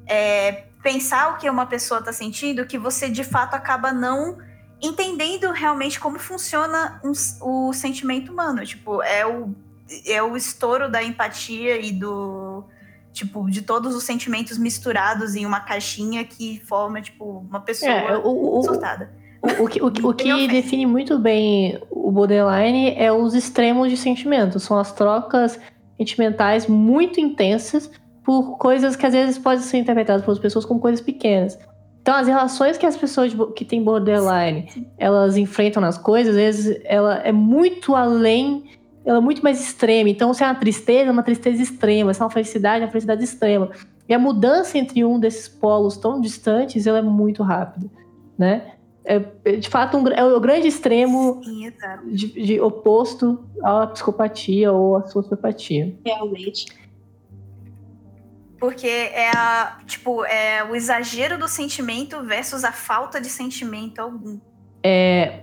é, 0.06 0.66
pensar 0.82 1.34
o 1.34 1.38
que 1.38 1.50
uma 1.50 1.66
pessoa 1.66 1.98
está 1.98 2.12
sentindo 2.12 2.64
que 2.64 2.78
você 2.78 3.08
de 3.08 3.24
fato 3.24 3.54
acaba 3.54 3.92
não 3.92 4.38
entendendo 4.82 5.50
realmente 5.52 6.00
como 6.00 6.18
funciona 6.18 7.00
um, 7.04 7.12
o 7.40 7.72
sentimento 7.72 8.32
humano. 8.32 8.64
Tipo, 8.64 9.02
é 9.02 9.26
o, 9.26 9.54
é 10.06 10.22
o 10.22 10.36
estouro 10.36 10.90
da 10.90 11.02
empatia 11.02 11.80
e 11.80 11.92
do. 11.92 12.64
Tipo, 13.12 13.50
de 13.50 13.62
todos 13.62 13.94
os 13.96 14.04
sentimentos 14.04 14.56
misturados 14.56 15.34
em 15.34 15.44
uma 15.44 15.60
caixinha 15.60 16.24
que 16.24 16.62
forma, 16.66 17.02
tipo, 17.02 17.44
uma 17.48 17.60
pessoa 17.60 17.90
é, 17.90 18.16
o, 18.16 18.58
o, 18.58 18.62
surtada. 18.62 19.12
O, 19.42 19.64
o, 19.64 19.68
que, 19.68 19.83
o, 19.83 19.87
o 19.87 20.14
que 20.14 20.48
define 20.48 20.85
muito 20.87 21.18
bem 21.18 21.79
o 21.90 22.11
borderline 22.11 22.94
é 22.96 23.12
os 23.12 23.35
extremos 23.35 23.88
de 23.88 23.96
sentimento. 23.96 24.59
São 24.59 24.79
as 24.79 24.92
trocas 24.92 25.59
sentimentais 25.96 26.66
muito 26.66 27.20
intensas 27.20 27.90
por 28.24 28.59
coisas 28.59 28.96
que 28.96 29.07
às 29.07 29.12
vezes 29.12 29.38
podem 29.38 29.61
ser 29.61 29.79
interpretadas 29.79 30.22
pelas 30.22 30.38
pessoas 30.38 30.64
como 30.64 30.81
coisas 30.81 31.00
pequenas. 31.00 31.59
Então, 32.03 32.14
as 32.14 32.26
relações 32.26 32.79
que 32.79 32.87
as 32.87 32.96
pessoas 32.96 33.33
que 33.55 33.64
têm 33.64 33.83
borderline 33.83 34.88
elas 34.98 35.37
enfrentam 35.37 35.81
nas 35.81 35.98
coisas, 35.98 36.35
às 36.35 36.40
vezes 36.40 36.81
ela 36.85 37.18
é 37.18 37.33
muito 37.33 37.94
além, 37.94 38.64
ela 39.05 39.18
é 39.18 39.20
muito 39.20 39.42
mais 39.42 39.61
extrema. 39.61 40.09
Então, 40.09 40.33
se 40.33 40.42
é 40.42 40.46
uma 40.46 40.55
tristeza, 40.55 41.09
é 41.09 41.12
uma 41.12 41.22
tristeza 41.22 41.62
extrema. 41.62 42.12
Se 42.14 42.20
é 42.20 42.24
uma 42.24 42.31
felicidade, 42.31 42.83
é 42.83 42.87
uma 42.87 42.90
felicidade 42.90 43.22
extrema. 43.22 43.70
E 44.09 44.14
a 44.14 44.18
mudança 44.18 44.76
entre 44.76 45.05
um 45.05 45.20
desses 45.20 45.48
polos 45.48 45.96
tão 45.96 46.20
distantes, 46.20 46.87
ela 46.87 46.98
é 46.98 47.03
muito 47.03 47.42
rápida, 47.42 47.88
né? 48.37 48.72
É, 49.11 49.25
é 49.44 49.57
de 49.57 49.68
fato, 49.68 49.96
um, 49.96 50.07
é 50.07 50.25
o 50.25 50.38
grande 50.38 50.68
extremo 50.68 51.42
Sim, 51.42 51.73
de, 52.07 52.29
de 52.29 52.61
oposto 52.61 53.44
à 53.61 53.88
psicopatia 53.88 54.70
ou 54.70 54.96
à 54.96 55.07
sociopatia. 55.09 55.99
Realmente. 56.07 56.66
Porque 58.61 58.87
é 58.87 59.31
a, 59.31 59.79
tipo, 59.85 60.25
é 60.25 60.62
o 60.62 60.77
exagero 60.77 61.37
do 61.37 61.49
sentimento 61.49 62.23
versus 62.23 62.62
a 62.62 62.70
falta 62.70 63.20
de 63.20 63.29
sentimento 63.29 63.99
algum. 63.99 64.38
É, 64.81 65.40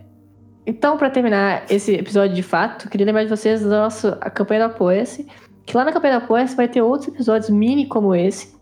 então, 0.66 0.98
para 0.98 1.10
terminar 1.10 1.66
esse 1.70 1.94
episódio 1.94 2.36
de 2.36 2.44
fato, 2.44 2.90
queria 2.90 3.06
lembrar 3.06 3.24
de 3.24 3.30
vocês 3.30 3.62
da 3.62 3.82
nossa 3.84 4.14
campanha 4.34 4.62
da 4.62 4.66
Apoia-se. 4.68 5.28
Que 5.66 5.76
lá 5.76 5.84
na 5.84 5.92
campanha 5.92 6.20
da 6.20 6.24
Apoia-se 6.24 6.56
vai 6.56 6.70
ter 6.70 6.82
outros 6.82 7.10
episódios 7.10 7.50
mini 7.50 7.86
como 7.86 8.16
esse, 8.16 8.56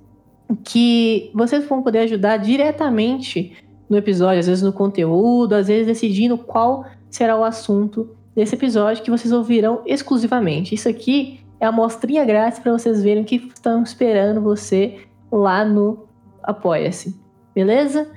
que 0.63 1.29
vocês 1.35 1.67
vão 1.67 1.83
poder 1.83 1.99
ajudar 1.99 2.37
diretamente 2.37 3.64
no 3.89 3.97
episódio, 3.97 4.39
às 4.39 4.47
vezes 4.47 4.63
no 4.63 4.73
conteúdo, 4.73 5.53
às 5.53 5.67
vezes 5.67 5.87
decidindo 5.87 6.37
qual 6.37 6.85
será 7.09 7.37
o 7.37 7.43
assunto 7.43 8.09
desse 8.35 8.55
episódio 8.55 9.03
que 9.03 9.11
vocês 9.11 9.31
ouvirão 9.31 9.81
exclusivamente. 9.85 10.75
Isso 10.75 10.89
aqui 10.89 11.39
é 11.59 11.65
a 11.65 11.71
mostrinha 11.71 12.25
grátis 12.25 12.59
para 12.59 12.71
vocês 12.71 13.01
verem 13.01 13.23
o 13.23 13.25
que 13.25 13.35
estão 13.53 13.81
esperando 13.83 14.41
você 14.41 14.99
lá 15.31 15.63
no 15.63 16.05
Apoia-se. 16.43 17.15
Beleza? 17.53 18.07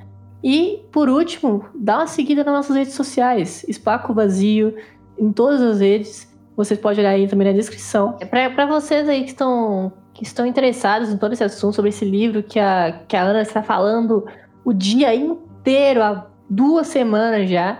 E, 0.43 0.85
por 0.93 1.09
último, 1.09 1.65
dá 1.75 1.99
uma 1.99 2.07
seguida 2.07 2.45
nas 2.45 2.55
nossas 2.55 2.77
redes 2.77 2.95
sociais. 2.95 3.65
Espaco 3.67 4.13
Vazio, 4.13 4.75
em 5.19 5.33
todas 5.33 5.61
as 5.61 5.81
redes. 5.81 6.29
Vocês 6.57 6.79
podem 6.79 7.01
olhar 7.01 7.11
aí 7.11 7.29
também 7.29 7.49
na 7.49 7.53
descrição. 7.53 8.17
É 8.21 8.27
para 8.27 8.67
vocês 8.67 9.09
aí 9.09 9.23
que 9.23 9.31
estão, 9.31 9.93
que 10.13 10.25
estão 10.25 10.45
interessados 10.45 11.11
em 11.11 11.17
todo 11.17 11.33
esse 11.33 11.45
assunto, 11.45 11.75
sobre 11.75 11.91
esse 11.91 12.05
livro 12.05 12.43
que 12.43 12.59
a, 12.59 13.01
que 13.07 13.17
a 13.17 13.23
Ana 13.23 13.43
está 13.43 13.63
falando 13.63 14.27
o 14.65 14.73
dia 14.73 15.15
inteiro, 15.15 15.48
há 15.77 16.27
duas 16.49 16.87
semanas 16.87 17.49
já. 17.49 17.79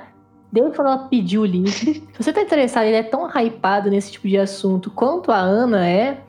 Desde 0.51 0.75
quando 0.75 0.89
ela 0.89 1.09
pediu 1.09 1.43
o 1.43 1.47
link. 1.47 1.69
Se 1.71 2.03
você 2.19 2.33
tá 2.33 2.41
interessado, 2.41 2.85
ele 2.85 2.97
é 2.97 3.03
tão 3.03 3.29
hypado 3.29 3.91
nesse 3.91 4.13
tipo 4.13 4.27
de 4.27 4.39
assunto 4.39 4.91
quanto 4.91 5.31
a 5.31 5.37
Ana 5.37 5.87
é. 5.87 6.23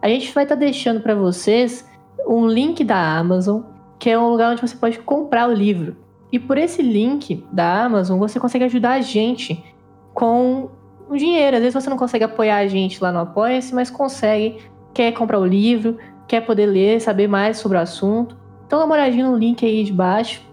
A 0.00 0.08
gente 0.08 0.32
vai 0.32 0.44
estar 0.44 0.56
tá 0.56 0.60
deixando 0.60 1.00
para 1.00 1.14
vocês 1.14 1.88
um 2.26 2.46
link 2.46 2.84
da 2.84 3.16
Amazon, 3.16 3.62
que 3.98 4.10
é 4.10 4.18
um 4.18 4.28
lugar 4.28 4.52
onde 4.52 4.60
você 4.60 4.76
pode 4.76 4.98
comprar 4.98 5.48
o 5.48 5.52
livro. 5.52 5.96
E 6.30 6.38
por 6.38 6.58
esse 6.58 6.82
link 6.82 7.44
da 7.50 7.84
Amazon, 7.84 8.18
você 8.18 8.38
consegue 8.38 8.64
ajudar 8.64 8.92
a 8.92 9.00
gente 9.00 9.64
com 10.12 10.68
o 11.08 11.16
dinheiro. 11.16 11.56
Às 11.56 11.62
vezes 11.62 11.82
você 11.82 11.88
não 11.88 11.96
consegue 11.96 12.24
apoiar 12.24 12.58
a 12.58 12.66
gente 12.66 13.02
lá 13.02 13.10
no 13.10 13.20
Apoia-se, 13.20 13.74
mas 13.74 13.90
consegue, 13.90 14.58
quer 14.92 15.12
comprar 15.12 15.38
o 15.38 15.46
livro, 15.46 15.96
quer 16.28 16.42
poder 16.42 16.66
ler, 16.66 17.00
saber 17.00 17.26
mais 17.26 17.56
sobre 17.56 17.78
o 17.78 17.80
assunto. 17.80 18.36
Então 18.66 18.78
dá 18.78 18.84
uma 18.84 18.94
olhadinha 18.94 19.28
no 19.28 19.36
link 19.36 19.64
aí 19.64 19.82
de 19.84 19.92
baixo 19.92 20.51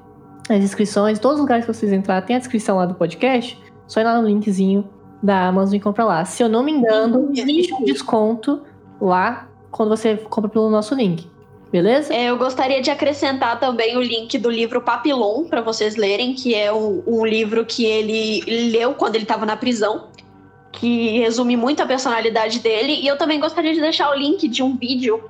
as 0.50 0.64
inscrições, 0.64 1.20
todos 1.20 1.36
os 1.36 1.42
lugares 1.42 1.66
que 1.66 1.74
vocês 1.74 1.92
entrar, 1.92 2.22
tem 2.24 2.36
a 2.36 2.40
descrição 2.40 2.78
lá 2.78 2.86
do 2.86 2.96
podcast. 2.96 3.58
Só 3.88 4.02
ir 4.02 4.04
lá 4.04 4.20
no 4.22 4.28
linkzinho 4.28 4.88
da 5.22 5.48
Amazon 5.48 5.76
e 5.76 5.80
comprar 5.80 6.06
lá. 6.06 6.26
Se 6.26 6.42
eu 6.42 6.50
não 6.50 6.64
me 6.64 6.72
engano, 6.72 7.30
existe 7.34 7.74
um 7.74 7.84
desconto 7.84 8.62
lá 9.00 9.48
quando 9.72 9.90
você 9.90 10.16
compra 10.18 10.50
pelo 10.50 10.70
nosso 10.70 10.96
link. 10.96 11.28
Beleza? 11.72 12.14
É, 12.14 12.26
eu 12.26 12.38
gostaria 12.38 12.82
de 12.82 12.90
acrescentar 12.90 13.60
também 13.60 13.96
o 13.96 14.02
link 14.02 14.38
do 14.40 14.50
livro 14.50 14.82
Papillon 14.82 15.44
para 15.44 15.62
vocês 15.62 15.96
lerem, 15.96 16.34
que 16.34 16.56
é 16.56 16.74
um, 16.74 17.04
um, 17.06 17.24
livro 17.24 17.64
que 17.64 17.86
ele 17.86 18.72
leu 18.72 18.96
quando 18.96 19.16
ele 19.16 19.24
estava 19.24 19.46
na 19.46 19.56
prisão, 19.56 20.08
que 20.72 21.20
resume 21.20 21.56
muito 21.56 21.84
a 21.84 21.86
personalidade 21.86 22.60
dele. 22.60 22.94
E 22.94 23.06
eu 23.06 23.18
também 23.18 23.40
gostaria 23.40 23.72
de 23.72 23.80
deixar 23.80 24.10
o 24.10 24.16
link 24.16 24.48
de 24.48 24.64
um 24.64 24.76
vídeo 24.76 25.24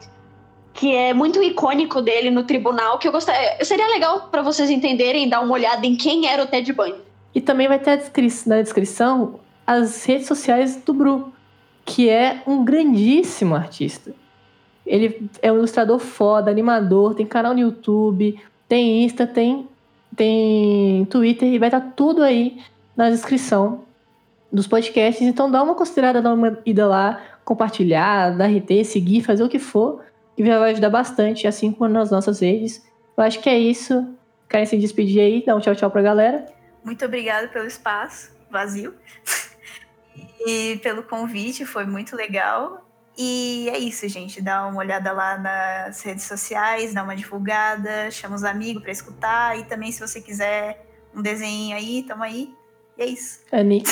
que 0.79 0.95
é 0.95 1.13
muito 1.13 1.43
icônico 1.43 2.01
dele 2.01 2.31
no 2.31 2.43
tribunal, 2.43 2.97
que 2.97 3.05
eu 3.05 3.11
gostaria. 3.11 3.61
Seria 3.65 3.85
legal 3.87 4.29
para 4.31 4.41
vocês 4.41 4.69
entenderem, 4.69 5.27
dar 5.27 5.41
uma 5.41 5.51
olhada 5.51 5.85
em 5.85 5.93
quem 5.93 6.25
era 6.25 6.41
o 6.41 6.47
Ted 6.47 6.71
Bundy. 6.71 6.95
E 7.35 7.41
também 7.41 7.67
vai 7.67 7.77
ter 7.77 8.01
na 8.45 8.61
descrição 8.61 9.41
as 9.67 10.05
redes 10.05 10.25
sociais 10.25 10.77
do 10.77 10.93
Bru, 10.93 11.33
que 11.83 12.07
é 12.07 12.41
um 12.47 12.63
grandíssimo 12.63 13.55
artista. 13.55 14.13
Ele 14.85 15.29
é 15.41 15.51
um 15.51 15.57
ilustrador 15.57 15.99
foda, 15.99 16.49
animador, 16.49 17.13
tem 17.13 17.25
canal 17.25 17.53
no 17.53 17.59
YouTube, 17.59 18.39
tem 18.65 19.03
Insta, 19.03 19.27
tem, 19.27 19.67
tem 20.15 21.03
Twitter 21.09 21.49
e 21.49 21.59
vai 21.59 21.67
estar 21.67 21.81
tá 21.81 21.91
tudo 21.93 22.23
aí 22.23 22.57
na 22.95 23.09
descrição 23.09 23.81
dos 24.49 24.65
podcasts. 24.65 25.27
Então 25.27 25.51
dá 25.51 25.61
uma 25.61 25.75
considerada, 25.75 26.21
dá 26.21 26.33
uma 26.33 26.57
ida 26.65 26.87
lá, 26.87 27.21
compartilhar, 27.43 28.29
dar 28.29 28.47
RT, 28.47 28.85
seguir, 28.85 29.23
fazer 29.23 29.43
o 29.43 29.49
que 29.49 29.59
for 29.59 30.07
que 30.39 30.45
já 30.45 30.57
vai 30.57 30.71
ajudar 30.71 30.89
bastante, 30.89 31.45
assim 31.45 31.69
como 31.69 31.89
nas 31.89 32.09
nossas 32.09 32.39
redes. 32.39 32.81
Eu 33.17 33.23
acho 33.25 33.41
que 33.41 33.49
é 33.49 33.59
isso. 33.59 34.15
Querem 34.47 34.65
se 34.65 34.77
despedir 34.77 35.19
aí? 35.19 35.43
Dá 35.45 35.53
um 35.53 35.59
tchau, 35.59 35.75
tchau 35.75 35.91
pra 35.91 36.01
galera. 36.01 36.45
Muito 36.81 37.03
obrigada 37.03 37.49
pelo 37.49 37.67
espaço 37.67 38.31
vazio 38.49 38.95
e 40.47 40.79
pelo 40.81 41.03
convite, 41.03 41.65
foi 41.65 41.85
muito 41.85 42.15
legal. 42.15 42.89
E 43.17 43.69
é 43.69 43.77
isso, 43.77 44.07
gente. 44.07 44.41
Dá 44.41 44.65
uma 44.65 44.79
olhada 44.79 45.11
lá 45.11 45.37
nas 45.37 46.01
redes 46.03 46.23
sociais, 46.23 46.93
dá 46.93 47.03
uma 47.03 47.17
divulgada, 47.17 48.09
chama 48.09 48.37
os 48.37 48.45
amigos 48.45 48.81
para 48.81 48.93
escutar. 48.93 49.59
E 49.59 49.65
também, 49.65 49.91
se 49.91 49.99
você 49.99 50.21
quiser 50.21 50.85
um 51.13 51.21
desenho 51.21 51.75
aí, 51.75 52.03
tamo 52.03 52.23
aí. 52.23 52.55
E 52.97 53.01
é 53.01 53.05
isso. 53.07 53.41
Anitta. 53.51 53.91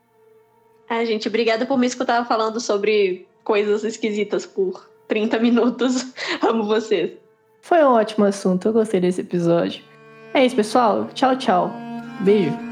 ah, 0.88 1.04
gente, 1.04 1.28
obrigada 1.28 1.66
por 1.66 1.78
me 1.78 1.86
escutar 1.86 2.26
falando 2.26 2.58
sobre 2.58 3.28
coisas 3.44 3.84
esquisitas 3.84 4.46
por 4.46 4.88
30 5.08 5.38
minutos. 5.38 6.12
Amo 6.46 6.64
vocês. 6.64 7.12
Foi 7.60 7.82
um 7.84 7.92
ótimo 7.92 8.24
assunto, 8.24 8.68
eu 8.68 8.72
gostei 8.72 9.00
desse 9.00 9.20
episódio. 9.20 9.82
É 10.32 10.44
isso, 10.44 10.54
pessoal. 10.54 11.08
Tchau, 11.14 11.36
tchau. 11.36 11.72
Beijo. 12.20 12.67